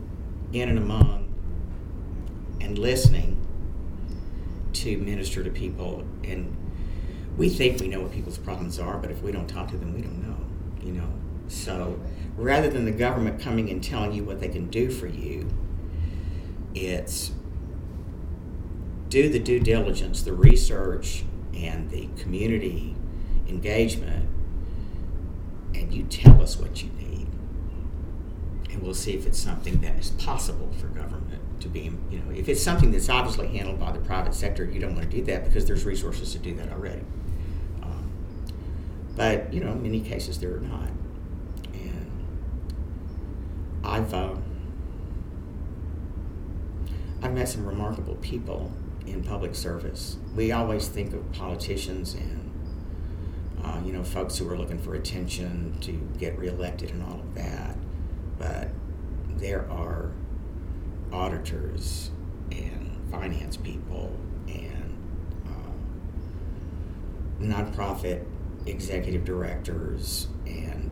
[0.52, 1.28] in and among
[2.60, 3.36] and listening
[4.72, 6.04] to minister to people.
[6.24, 6.56] And
[7.36, 9.94] we think we know what people's problems are, but if we don't talk to them,
[9.94, 10.36] we don't know,
[10.84, 11.08] you know.
[11.48, 11.98] So
[12.36, 15.48] rather than the government coming and telling you what they can do for you,
[16.74, 17.32] it's
[19.08, 21.24] do the due diligence, the research,
[21.54, 22.96] and the community
[23.46, 24.26] engagement,
[25.74, 27.28] and you tell us what you need.
[28.70, 32.32] And we'll see if it's something that is possible for government to be, you know,
[32.34, 35.22] if it's something that's obviously handled by the private sector, you don't want to do
[35.24, 37.02] that because there's resources to do that already.
[39.14, 40.88] But, you know, in many cases, there are not.
[41.74, 42.10] And
[43.84, 44.34] I've uh,
[47.22, 48.72] I've met some remarkable people
[49.06, 50.16] in public service.
[50.34, 52.50] We always think of politicians and
[53.62, 57.34] uh, you know folks who are looking for attention to get reelected and all of
[57.34, 57.76] that,
[58.38, 58.68] but
[59.36, 60.10] there are
[61.12, 62.10] auditors
[62.50, 64.96] and finance people and
[65.46, 65.70] uh,
[67.40, 68.24] nonprofit
[68.66, 70.90] executive directors and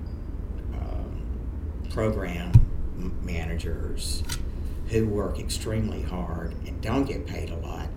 [0.75, 2.53] uh, program
[3.23, 4.23] managers
[4.89, 7.89] who work extremely hard and don't get paid a lot.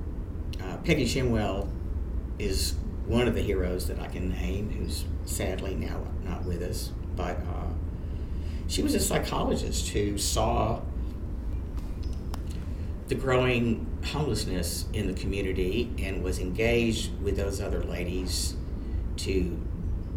[0.61, 1.67] Uh, Peggy Shimwell
[2.39, 6.91] is one of the heroes that I can name, who's sadly now not with us,
[7.15, 7.71] but uh,
[8.67, 10.81] she was a psychologist who saw
[13.07, 18.55] the growing homelessness in the community and was engaged with those other ladies
[19.17, 19.59] to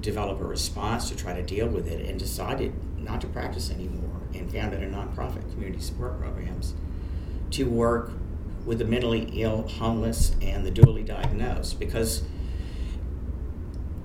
[0.00, 2.72] develop a response to try to deal with it and decided
[3.02, 6.74] not to practice anymore and founded a nonprofit, Community Support Programs,
[7.50, 8.12] to work
[8.64, 12.22] with the mentally ill, homeless, and the dually diagnosed because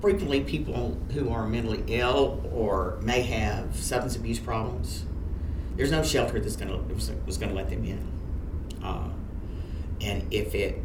[0.00, 5.04] frequently people who are mentally ill or may have substance abuse problems,
[5.76, 8.06] there's no shelter that's going to was going to let them in.
[8.82, 9.08] Uh,
[10.00, 10.78] and if it,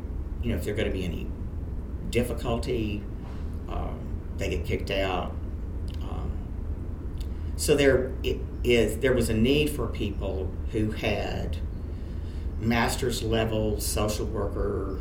[0.44, 1.28] you know, if there's going to be any
[2.10, 3.04] difficulty,
[3.70, 4.00] um,
[4.38, 5.34] they get kicked out.
[6.02, 6.32] Um,
[7.56, 8.12] so there,
[8.64, 11.58] is there was a need for people who had
[12.60, 15.00] master's level social worker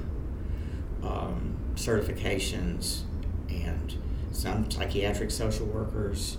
[1.03, 3.03] um, certifications
[3.49, 3.97] and
[4.33, 6.37] some psychiatric social workers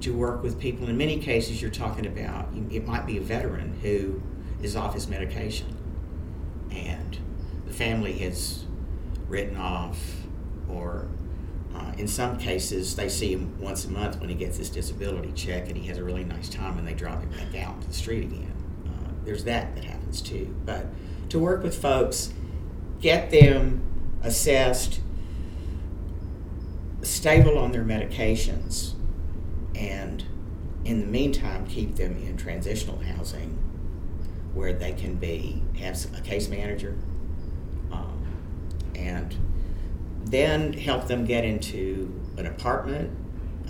[0.00, 0.88] to work with people.
[0.88, 4.20] In many cases, you're talking about it might be a veteran who
[4.62, 5.76] is off his medication
[6.70, 7.18] and
[7.66, 8.64] the family has
[9.28, 9.98] written off
[10.68, 11.08] or
[11.96, 15.68] in some cases, they see him once a month when he gets his disability check
[15.68, 17.94] and he has a really nice time and they drop him back out to the
[17.94, 18.52] street again.
[18.86, 20.54] Uh, there's that that happens too.
[20.64, 20.86] But
[21.30, 22.32] to work with folks,
[23.00, 23.82] get them
[24.22, 25.00] assessed,
[27.02, 28.92] stable on their medications,
[29.74, 30.24] and
[30.84, 33.58] in the meantime, keep them in transitional housing
[34.54, 36.96] where they can be have a case manager
[37.92, 38.26] um,
[38.94, 39.36] and
[40.26, 43.10] then help them get into an apartment,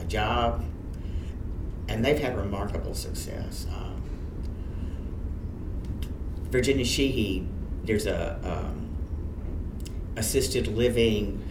[0.00, 0.64] a job,
[1.88, 3.66] and they've had remarkable success.
[3.74, 4.02] Um,
[6.50, 7.46] Virginia Shehee,
[7.84, 8.96] there's a um,
[10.16, 11.42] assisted living,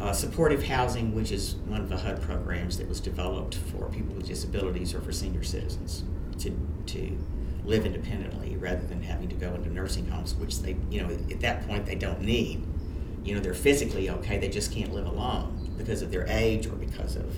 [0.00, 4.14] uh, supportive housing, which is one of the HUD programs that was developed for people
[4.16, 6.04] with disabilities or for senior citizens
[6.38, 6.50] to
[6.86, 7.18] to
[7.64, 11.40] live independently rather than having to go into nursing homes, which they, you know, at
[11.40, 12.64] that point they don't need.
[13.24, 16.76] You know, they're physically okay, they just can't live alone because of their age or
[16.76, 17.36] because of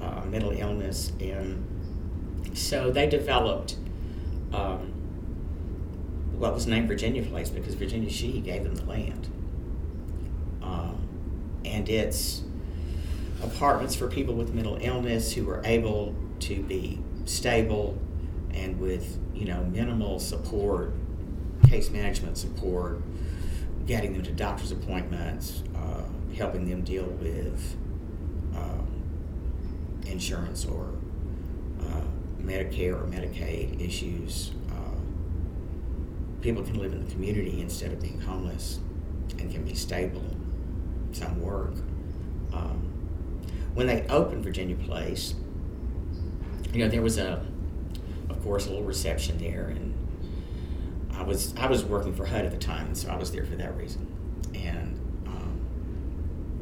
[0.00, 1.12] uh, mental illness.
[1.20, 1.64] And
[2.54, 3.76] so they developed
[4.52, 4.92] um,
[6.36, 9.28] what was named Virginia Place because Virginia Shehee gave them the land.
[10.62, 11.08] Um,
[11.64, 12.42] and it's
[13.42, 17.98] apartments for people with mental illness who are able to be stable
[18.52, 20.92] and with you know minimal support,
[21.68, 23.00] case management support,
[23.86, 26.02] getting them to doctor's appointments, uh,
[26.36, 27.76] helping them deal with
[28.54, 28.86] um,
[30.06, 30.90] insurance or
[31.80, 32.02] uh,
[32.40, 34.52] Medicare or Medicaid issues.
[34.70, 34.98] Uh,
[36.40, 38.78] people can live in the community instead of being homeless
[39.38, 40.24] and can be stable,
[41.12, 41.74] some work.
[42.52, 42.88] Um,
[43.74, 45.34] when they opened Virginia Place,
[46.72, 47.44] you know, there was a
[48.32, 49.91] of course, a little reception there, and
[51.14, 53.56] I was I was working for HUD at the time, so I was there for
[53.56, 54.06] that reason.
[54.54, 55.60] And um,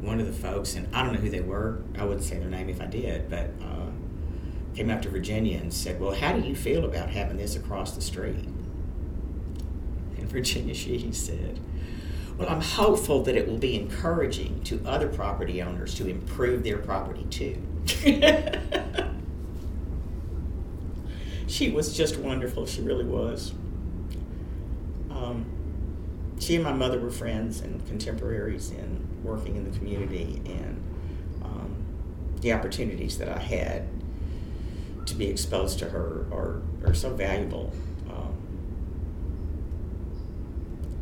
[0.01, 2.49] one of the folks, and I don't know who they were, I wouldn't say their
[2.49, 3.89] name if I did, but uh,
[4.75, 7.93] came up to Virginia and said, "Well, how do you feel about having this across
[7.93, 8.45] the street?"
[10.17, 11.59] And Virginia, she said.
[12.37, 16.77] Well, I'm hopeful that it will be encouraging to other property owners to improve their
[16.79, 17.61] property too.
[21.47, 22.65] she was just wonderful.
[22.65, 23.53] She really was.
[25.21, 25.45] Um,
[26.39, 30.81] she and my mother were friends and contemporaries in working in the community, and
[31.43, 31.75] um,
[32.41, 33.87] the opportunities that I had
[35.05, 37.71] to be exposed to her are, are so valuable.
[38.09, 38.35] Um,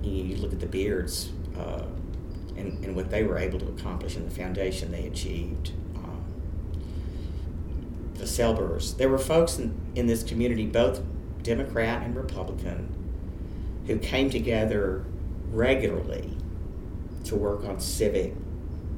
[0.04, 1.84] you, you, look at the Beards uh,
[2.58, 5.72] and, and what they were able to accomplish and the foundation they achieved
[8.20, 8.96] the Selbers.
[8.98, 11.02] There were folks in, in this community, both
[11.42, 12.94] Democrat and Republican,
[13.90, 15.04] who came together
[15.52, 16.38] regularly
[17.24, 18.36] to work on civic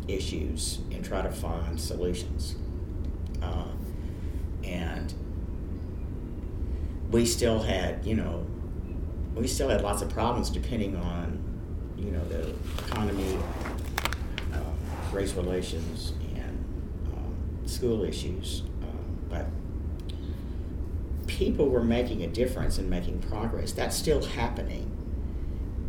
[0.06, 2.58] issues and try to find solutions.
[3.42, 3.70] Uh,
[4.66, 5.14] and
[7.10, 8.46] we still had, you know,
[9.34, 11.40] we still had lots of problems depending on,
[11.98, 12.54] you know, the
[12.86, 13.38] economy,
[14.54, 16.66] uh, race relations, and
[17.16, 18.64] um, school issues
[21.42, 23.72] people were making a difference and making progress.
[23.72, 24.96] That's still happening.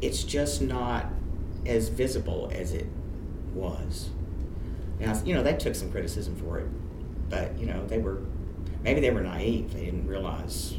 [0.00, 1.04] It's just not
[1.66, 2.86] as visible as it
[3.52, 4.08] was.
[4.98, 6.68] Now, you know, they took some criticism for it,
[7.28, 8.22] but, you know, they were,
[8.82, 9.74] maybe they were naive.
[9.74, 10.74] They didn't realize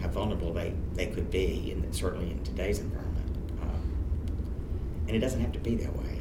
[0.00, 3.52] how vulnerable they, they could be, and certainly in today's environment.
[3.62, 6.18] Um, and it doesn't have to be that way.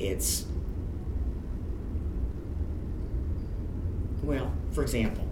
[0.00, 0.44] It's
[4.24, 5.27] Well, for example,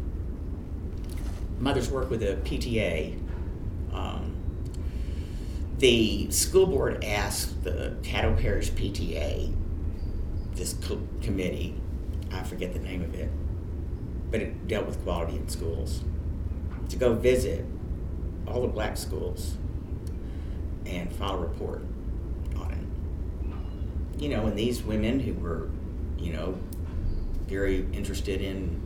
[1.59, 3.19] mothers work with a PTA.
[3.93, 4.37] Um,
[5.79, 9.55] the school board asked the Caddo Parish PTA,
[10.55, 11.75] this co- committee,
[12.33, 13.31] I forget the name of it,
[14.31, 16.03] but it dealt with quality in schools,
[16.89, 17.65] to go visit
[18.47, 19.57] all the black schools
[20.87, 21.83] and file a report
[22.57, 24.23] on it.
[24.23, 25.69] You know, and these women who were,
[26.19, 26.59] you know,
[27.47, 28.81] very interested in,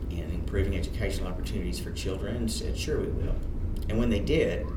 [0.51, 3.35] improving educational opportunities for children said, sure, we will.
[3.87, 4.67] And when they did,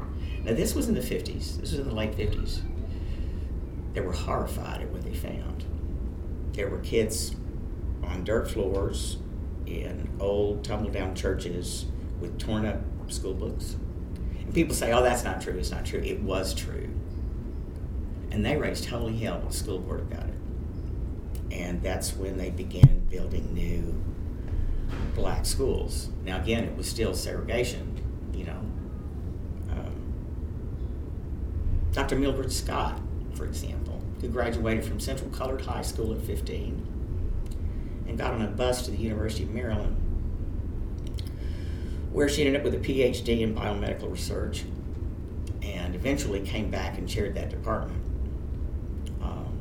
[0.44, 2.60] now this was in the 50s, this was in the late 50s,
[3.92, 5.64] they were horrified at what they found.
[6.52, 7.34] There were kids
[8.04, 9.16] on dirt floors
[9.66, 11.86] in old, tumble down churches
[12.20, 13.74] with torn up school books.
[14.38, 16.00] And people say, oh, that's not true, it's not true.
[16.04, 16.88] It was true.
[18.30, 20.34] And they raised holy hell with the school board about it
[21.50, 23.94] and that's when they began building new
[25.14, 26.08] black schools.
[26.24, 28.00] Now, again, it was still segregation,
[28.34, 28.60] you know.
[29.70, 30.14] Um,
[31.92, 32.16] Dr.
[32.16, 33.00] Mildred Scott,
[33.34, 36.94] for example, who graduated from Central Colored High School at 15
[38.08, 39.96] and got on a bus to the University of Maryland,
[42.12, 44.64] where she ended up with a PhD in biomedical research
[45.62, 48.02] and eventually came back and chaired that department.
[49.22, 49.58] Um,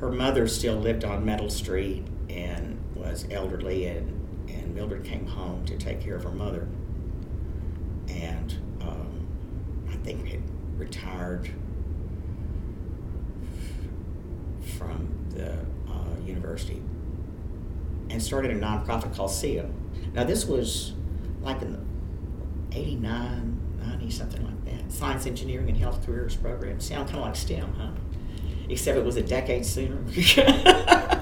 [0.00, 2.73] her mother still lived on Metal Street and
[3.04, 6.66] was elderly, and, and Mildred came home to take care of her mother.
[8.08, 9.26] And um,
[9.90, 10.42] I think had
[10.78, 11.50] retired
[14.78, 15.52] from the
[15.88, 16.82] uh, university
[18.10, 19.62] and started a nonprofit called SEA.
[20.12, 20.92] Now, this was
[21.42, 24.92] like in the 89, 90, something like that.
[24.92, 26.80] Science, Engineering, and Health Careers Program.
[26.80, 27.90] Sound kind of like STEM, huh?
[28.68, 29.98] Except it was a decade sooner.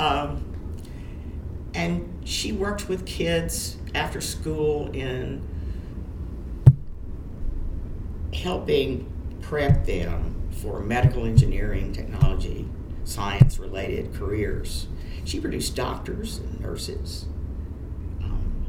[0.00, 0.42] um,
[1.74, 5.46] and she worked with kids after school in
[8.32, 9.12] helping
[9.42, 12.66] prep them for medical engineering, technology,
[13.04, 14.86] science related careers.
[15.26, 17.26] She produced doctors and nurses.
[18.22, 18.66] Um,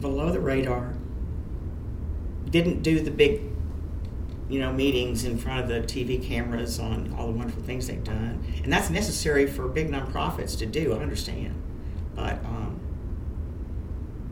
[0.00, 0.92] below the radar,
[2.50, 3.49] didn't do the big
[4.50, 8.04] you know meetings in front of the TV cameras on all the wonderful things they've
[8.04, 10.92] done, and that's necessary for big nonprofits to do.
[10.94, 11.54] I understand,
[12.14, 12.78] but um,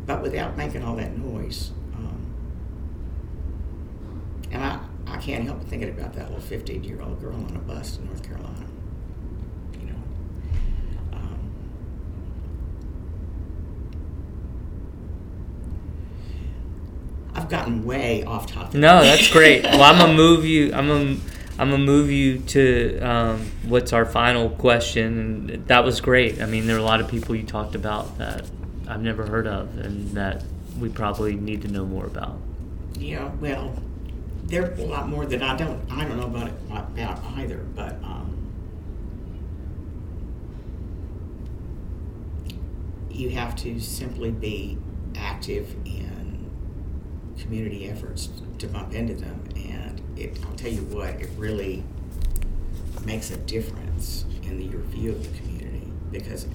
[0.06, 1.70] but without making all that noise.
[4.50, 7.56] And I, I can't help but thinking about that little 15 year old girl on
[7.56, 8.66] a bus in North Carolina.
[9.80, 9.96] You know.
[11.12, 11.50] Um,
[17.48, 18.74] I've gotten way off topic.
[18.74, 19.62] No, that's great.
[19.64, 20.70] well, I'm gonna move you.
[20.74, 21.16] I'm gonna.
[21.58, 26.42] I'm gonna move you to um, what's our final question, and that was great.
[26.42, 28.44] I mean, there are a lot of people you talked about that
[28.86, 30.44] I've never heard of, and that
[30.78, 32.36] we probably need to know more about.
[32.98, 33.74] Yeah, well,
[34.44, 37.94] there's a lot more that I don't I don't know about it about either, but
[38.04, 38.52] um,
[43.10, 44.76] you have to simply be
[45.16, 46.17] active in
[47.38, 48.28] community efforts
[48.58, 51.84] to bump into them, and it I'll tell you what it really
[53.04, 56.46] makes a difference in the, your view of the community because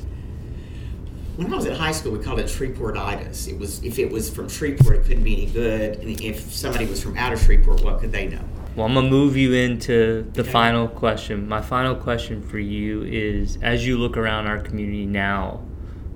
[1.35, 3.47] when I was in high school, we called it Shreveportitis.
[3.47, 6.85] It was if it was from Shreveport, it couldn't be any good, and if somebody
[6.85, 8.41] was from out of Shreveport, what could they know?
[8.76, 10.51] Well, I'm gonna move you into the okay.
[10.51, 11.47] final question.
[11.47, 15.61] My final question for you is: as you look around our community now,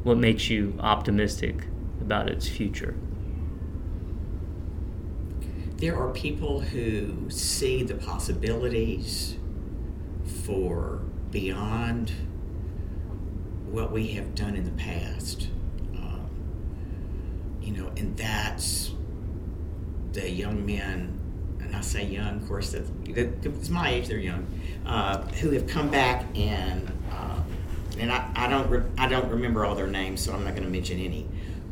[0.04, 1.64] what makes you optimistic
[2.00, 2.96] about its future?
[5.78, 9.38] There are people who see the possibilities
[10.44, 12.12] for beyond
[13.70, 15.50] what we have done in the past.
[15.96, 16.28] Um,
[17.62, 18.92] you know, and that's
[20.14, 21.20] the young men,
[21.60, 24.48] and I say young, of course, that's, it's my age, they're young,
[24.84, 27.46] uh, who have come back and, um,
[28.00, 30.64] and I, I don't re- I don't remember all their names, so I'm not going
[30.64, 31.28] to mention any,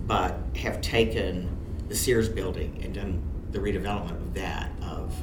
[0.05, 1.49] but have taken
[1.87, 3.23] the Sears building and done
[3.55, 5.15] the redevelopment of that of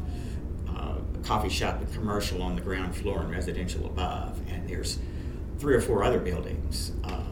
[0.69, 4.99] uh, a coffee shop and commercial on the ground floor and residential above, and there's
[5.59, 6.93] three or four other buildings.
[7.05, 7.23] Uh,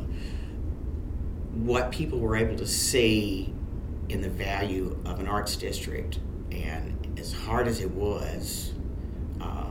[1.55, 3.53] what people were able to see
[4.09, 6.21] in the value of an arts district,
[6.53, 8.73] and as hard as it was
[9.41, 9.71] uh,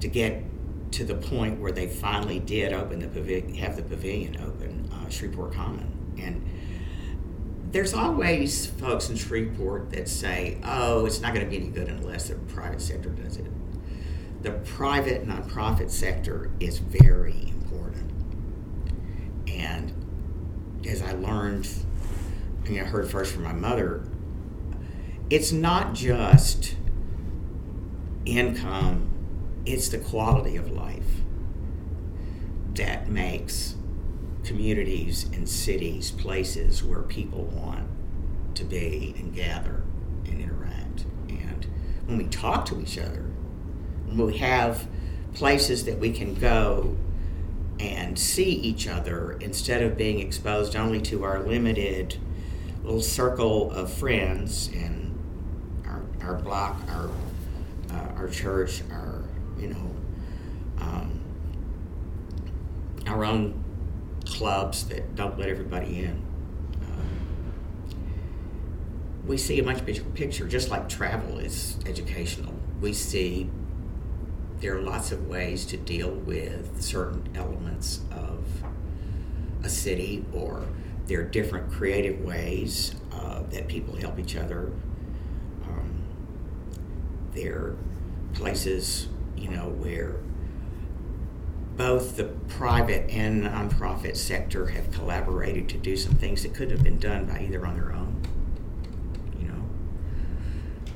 [0.00, 0.44] to get
[0.92, 5.08] to the point where they finally did open the pavilion, have the pavilion open, uh,
[5.08, 6.46] Shreveport Common, and
[7.72, 11.88] there's always folks in Shreveport that say, "Oh, it's not going to be any good
[11.88, 13.46] unless the private sector does it."
[14.42, 18.10] The private nonprofit sector is very important.
[19.48, 19.92] and
[20.86, 21.68] as I learned,
[22.66, 24.02] and I heard first from my mother,
[25.30, 26.74] it's not just
[28.24, 29.08] income,
[29.64, 31.20] it's the quality of life
[32.74, 33.74] that makes
[34.44, 37.88] communities and cities places where people want
[38.54, 39.82] to be and gather
[40.26, 41.04] and interact.
[41.28, 41.66] And
[42.06, 43.24] when we talk to each other,
[44.06, 44.86] when we have
[45.34, 46.96] places that we can go
[47.80, 52.18] and see each other instead of being exposed only to our limited
[52.84, 55.18] little circle of friends and
[55.86, 57.10] our, our block, our,
[57.92, 59.22] uh, our church, our,
[59.58, 59.94] you know,
[60.80, 61.20] um,
[63.06, 63.61] our own
[64.42, 66.20] clubs that don't let everybody in.
[66.82, 67.94] Um,
[69.24, 72.52] we see a much bigger picture, just like travel is educational.
[72.80, 73.48] We see
[74.58, 78.44] there are lots of ways to deal with certain elements of
[79.62, 80.66] a city, or
[81.06, 84.72] there are different creative ways uh, that people help each other.
[85.68, 86.02] Um,
[87.32, 87.76] there are
[88.34, 89.06] places,
[89.36, 90.16] you know, where
[91.76, 96.84] both the private and nonprofit sector have collaborated to do some things that couldn't have
[96.84, 98.20] been done by either on their own.
[99.38, 99.64] You know,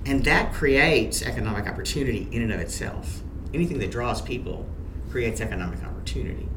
[0.05, 3.23] and that creates economic opportunity in and of itself.
[3.55, 4.67] Anything that draws people
[5.11, 6.49] creates economic opportunity.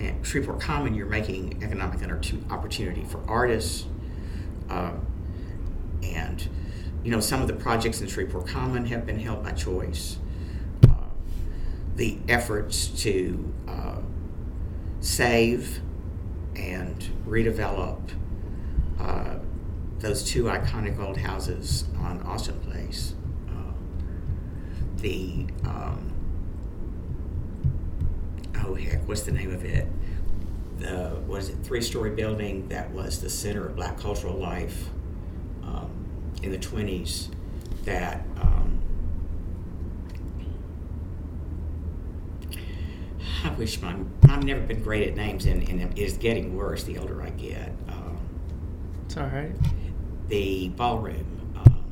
[0.00, 2.00] At Shreveport Common, you're making economic
[2.50, 3.86] opportunity for artists,
[4.70, 5.06] um,
[6.02, 6.48] and
[7.04, 10.16] you know some of the projects in Shreveport Common have been held by choice.
[12.00, 13.96] Uh, the efforts to uh,
[15.00, 15.80] save
[16.56, 18.00] and redevelop
[18.98, 19.36] uh,
[19.98, 23.14] those two iconic old houses on Austin Place.
[23.48, 23.72] Uh,
[24.96, 26.12] the um,
[28.64, 29.86] oh heck, what's the name of it?
[30.78, 31.56] The what is it?
[31.62, 34.88] Three-story building that was the center of Black cultural life
[35.62, 35.90] um,
[36.42, 37.30] in the twenties.
[37.84, 38.49] That um,
[43.44, 43.94] I wish my
[44.28, 47.30] I've never been great at names, and, and it is getting worse the older I
[47.30, 47.72] get.
[47.88, 48.18] Um,
[49.06, 49.52] it's all right
[50.30, 51.84] the ballroom um,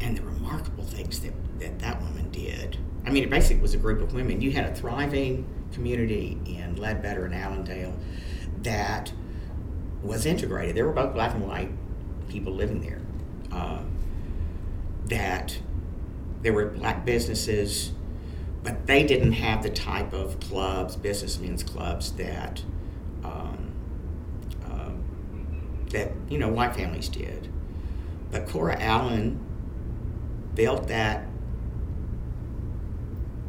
[0.00, 2.78] and the remarkable things that, that that woman did.
[3.04, 4.40] I mean, it basically was a group of women.
[4.40, 7.94] You had a thriving community in Ledbetter and Allendale
[8.62, 9.12] that
[10.02, 10.74] was integrated.
[10.74, 11.70] There were both black and white
[12.28, 13.00] people living there.
[13.52, 13.80] Uh,
[15.06, 15.56] that
[16.42, 17.92] there were black businesses,
[18.66, 22.64] but they didn't have the type of clubs, businessmen's clubs that
[23.22, 23.72] um,
[24.64, 25.04] um,
[25.90, 27.48] that you know white families did.
[28.32, 29.38] But Cora Allen
[30.56, 31.28] built that,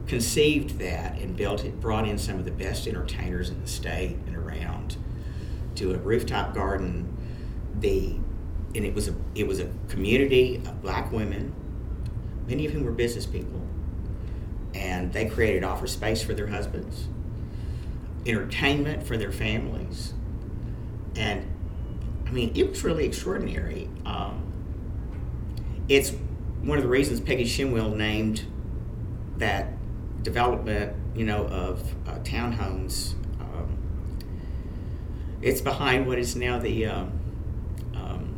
[0.06, 4.18] conceived that, and built it, brought in some of the best entertainers in the state
[4.28, 4.98] and around
[5.78, 7.18] to a rooftop garden.
[7.80, 8.20] The
[8.76, 11.56] and it was a it was a community of black women,
[12.48, 13.68] many of whom were business people,
[14.78, 17.08] and they created office space for their husbands,
[18.26, 20.14] entertainment for their families,
[21.16, 21.46] and
[22.28, 23.90] I mean, it was really extraordinary.
[24.06, 24.44] Um,
[25.90, 26.12] it's
[26.62, 28.46] one of the reasons Peggy Shimwell named
[29.38, 29.74] that
[30.24, 33.14] development, you know, of uh, townhomes.
[33.40, 33.78] Um,
[35.42, 37.20] it's behind what is now the, um,
[37.96, 38.36] um,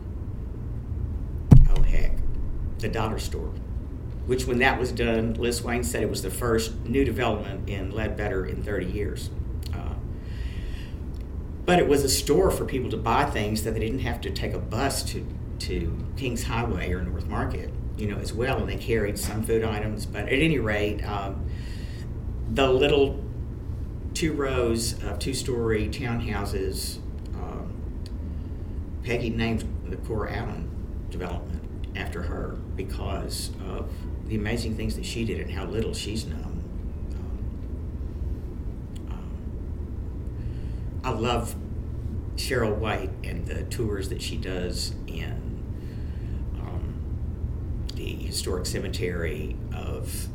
[1.75, 2.13] oh heck,
[2.77, 3.51] the dollar store.
[4.29, 7.91] Which, when that was done, Liz Wayne said it was the first new development in
[7.91, 9.29] Ledbetter in 30 years
[11.69, 14.31] but it was a store for people to buy things that they didn't have to
[14.31, 15.23] take a bus to
[15.59, 18.57] to Kings Highway or North Market, you know, as well.
[18.57, 21.47] And they carried some food items, but at any rate, um,
[22.51, 23.23] the little
[24.15, 26.97] two rows of two-story townhouses.
[27.35, 27.71] Um,
[29.03, 30.71] Peggy named the Cora Allen
[31.11, 31.61] development
[31.95, 33.91] after her because of
[34.29, 36.63] the amazing things that she did and how little she's known.
[41.03, 41.55] I love
[42.35, 45.59] Cheryl White and the tours that she does in
[46.59, 46.93] um,
[47.95, 50.27] the historic cemetery of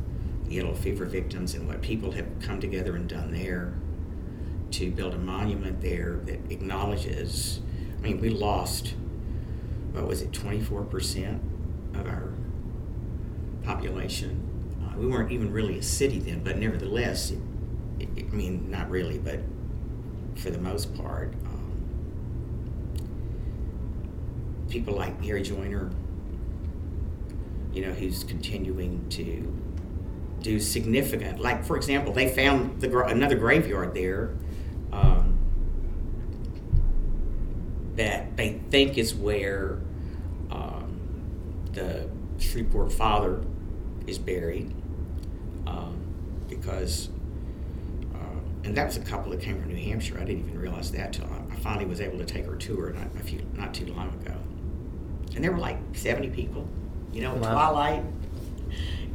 [0.49, 3.73] yellow fever victims and what people have come together and done there
[4.71, 7.61] to build a monument there that acknowledges.
[7.97, 8.95] I mean, we lost,
[9.93, 11.39] what was it, 24%
[11.93, 12.33] of our
[13.65, 14.41] population.
[14.83, 17.39] Uh, we weren't even really a city then, but nevertheless, it,
[17.99, 19.39] it, I mean, not really, but
[20.35, 21.33] for the most part.
[21.45, 21.71] Um,
[24.69, 25.91] people like Gary Joiner,
[27.73, 29.51] you know, who's continuing to
[30.41, 34.35] do significant, like for example, they found the, another graveyard there
[34.91, 35.37] um,
[37.95, 39.79] that they think is where
[40.51, 40.99] um,
[41.73, 43.41] the Shreveport father
[44.07, 44.73] is buried
[45.67, 45.97] um,
[46.49, 47.09] because
[48.65, 50.17] and that was a couple that came from New Hampshire.
[50.19, 53.07] I didn't even realize that till I finally was able to take her tour not
[53.15, 54.35] a few not too long ago.
[55.35, 56.67] And there were like seventy people,
[57.13, 57.51] you know, wow.
[57.51, 58.03] twilight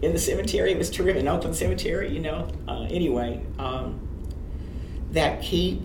[0.02, 0.70] in the cemetery.
[0.72, 2.48] It was terrific in Oakland Cemetery, you know.
[2.68, 4.00] Uh, anyway, um,
[5.10, 5.82] that keep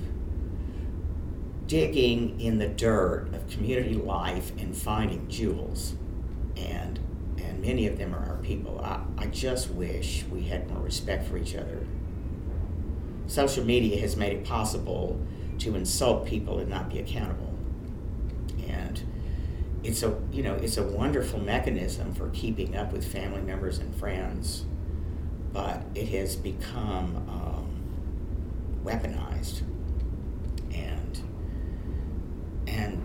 [1.65, 5.95] digging in the dirt of community life and finding jewels,
[6.55, 6.99] and
[7.39, 8.79] and many of them are people.
[8.83, 11.85] I, I just wish we had more respect for each other
[13.27, 15.19] social media has made it possible
[15.59, 17.53] to insult people and not be accountable.
[18.67, 19.01] And
[19.83, 23.95] it's a you know it's a wonderful mechanism for keeping up with family members and
[23.95, 24.65] friends,
[25.53, 27.83] but it has become um,
[28.83, 29.61] weaponized,
[30.73, 31.21] and
[32.67, 33.01] and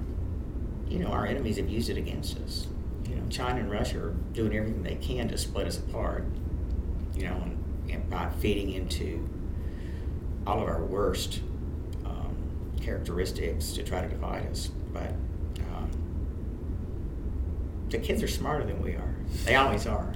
[0.89, 2.67] you know our enemies have used it against us.
[3.31, 6.25] China and Russia are doing everything they can to split us apart.
[7.15, 9.29] You know, and, and by feeding into
[10.47, 11.41] all of our worst
[12.05, 12.37] um,
[12.81, 14.71] characteristics to try to divide us.
[14.93, 15.13] But
[15.61, 15.91] um,
[17.89, 19.15] the kids are smarter than we are.
[19.45, 20.13] They always are.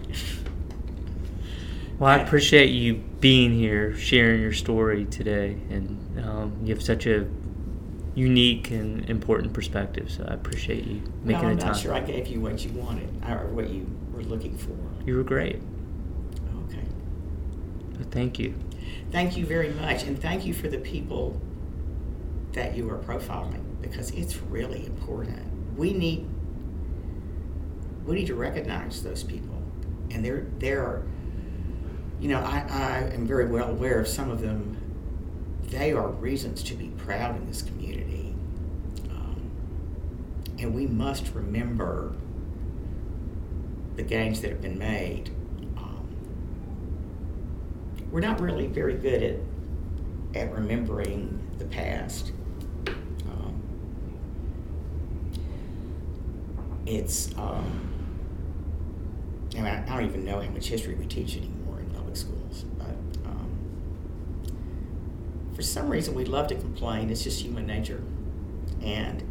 [1.98, 7.06] Well, I appreciate you being here, sharing your story today, and um, you have such
[7.06, 7.26] a
[8.14, 10.10] unique and important perspective.
[10.10, 11.72] So I appreciate you making no, I'm the time.
[11.72, 14.76] not sure I gave you what you wanted or what you were looking for.
[15.04, 15.60] You were great.
[16.68, 16.84] Okay.
[17.98, 18.54] But thank you.
[19.10, 21.40] Thank you very much, and thank you for the people
[22.52, 25.76] that you are profiling because it's really important.
[25.76, 26.26] We need
[28.04, 29.62] we need to recognize those people,
[30.10, 31.02] and there are.
[32.20, 34.78] You know, I, I am very well aware of some of them.
[35.64, 38.03] They are reasons to be proud in this community,
[40.64, 42.14] and we must remember
[43.96, 45.28] the gains that have been made.
[45.76, 46.08] Um,
[48.10, 49.36] we're not really very good at
[50.34, 52.32] at remembering the past.
[52.88, 53.62] Um,
[56.86, 57.92] it's um,
[59.52, 62.64] I, mean, I don't even know how much history we teach anymore in public schools,
[62.78, 62.96] but
[63.26, 63.50] um,
[65.54, 67.10] for some reason we love to complain.
[67.10, 68.02] It's just human nature,
[68.82, 69.22] and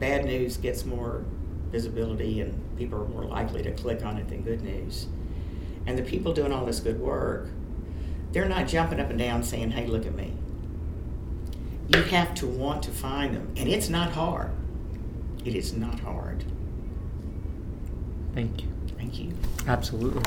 [0.00, 1.24] bad news gets more
[1.70, 5.06] visibility, and people are more likely to click on it than good news.
[5.86, 7.48] And the people doing all this good work,
[8.32, 10.32] they're not jumping up and down saying, "Hey, look at me."
[11.88, 14.50] You have to want to find them, and it's not hard.
[15.44, 16.44] It is not hard.
[18.34, 18.68] Thank you.
[18.96, 19.32] Thank you.
[19.66, 20.22] Absolutely.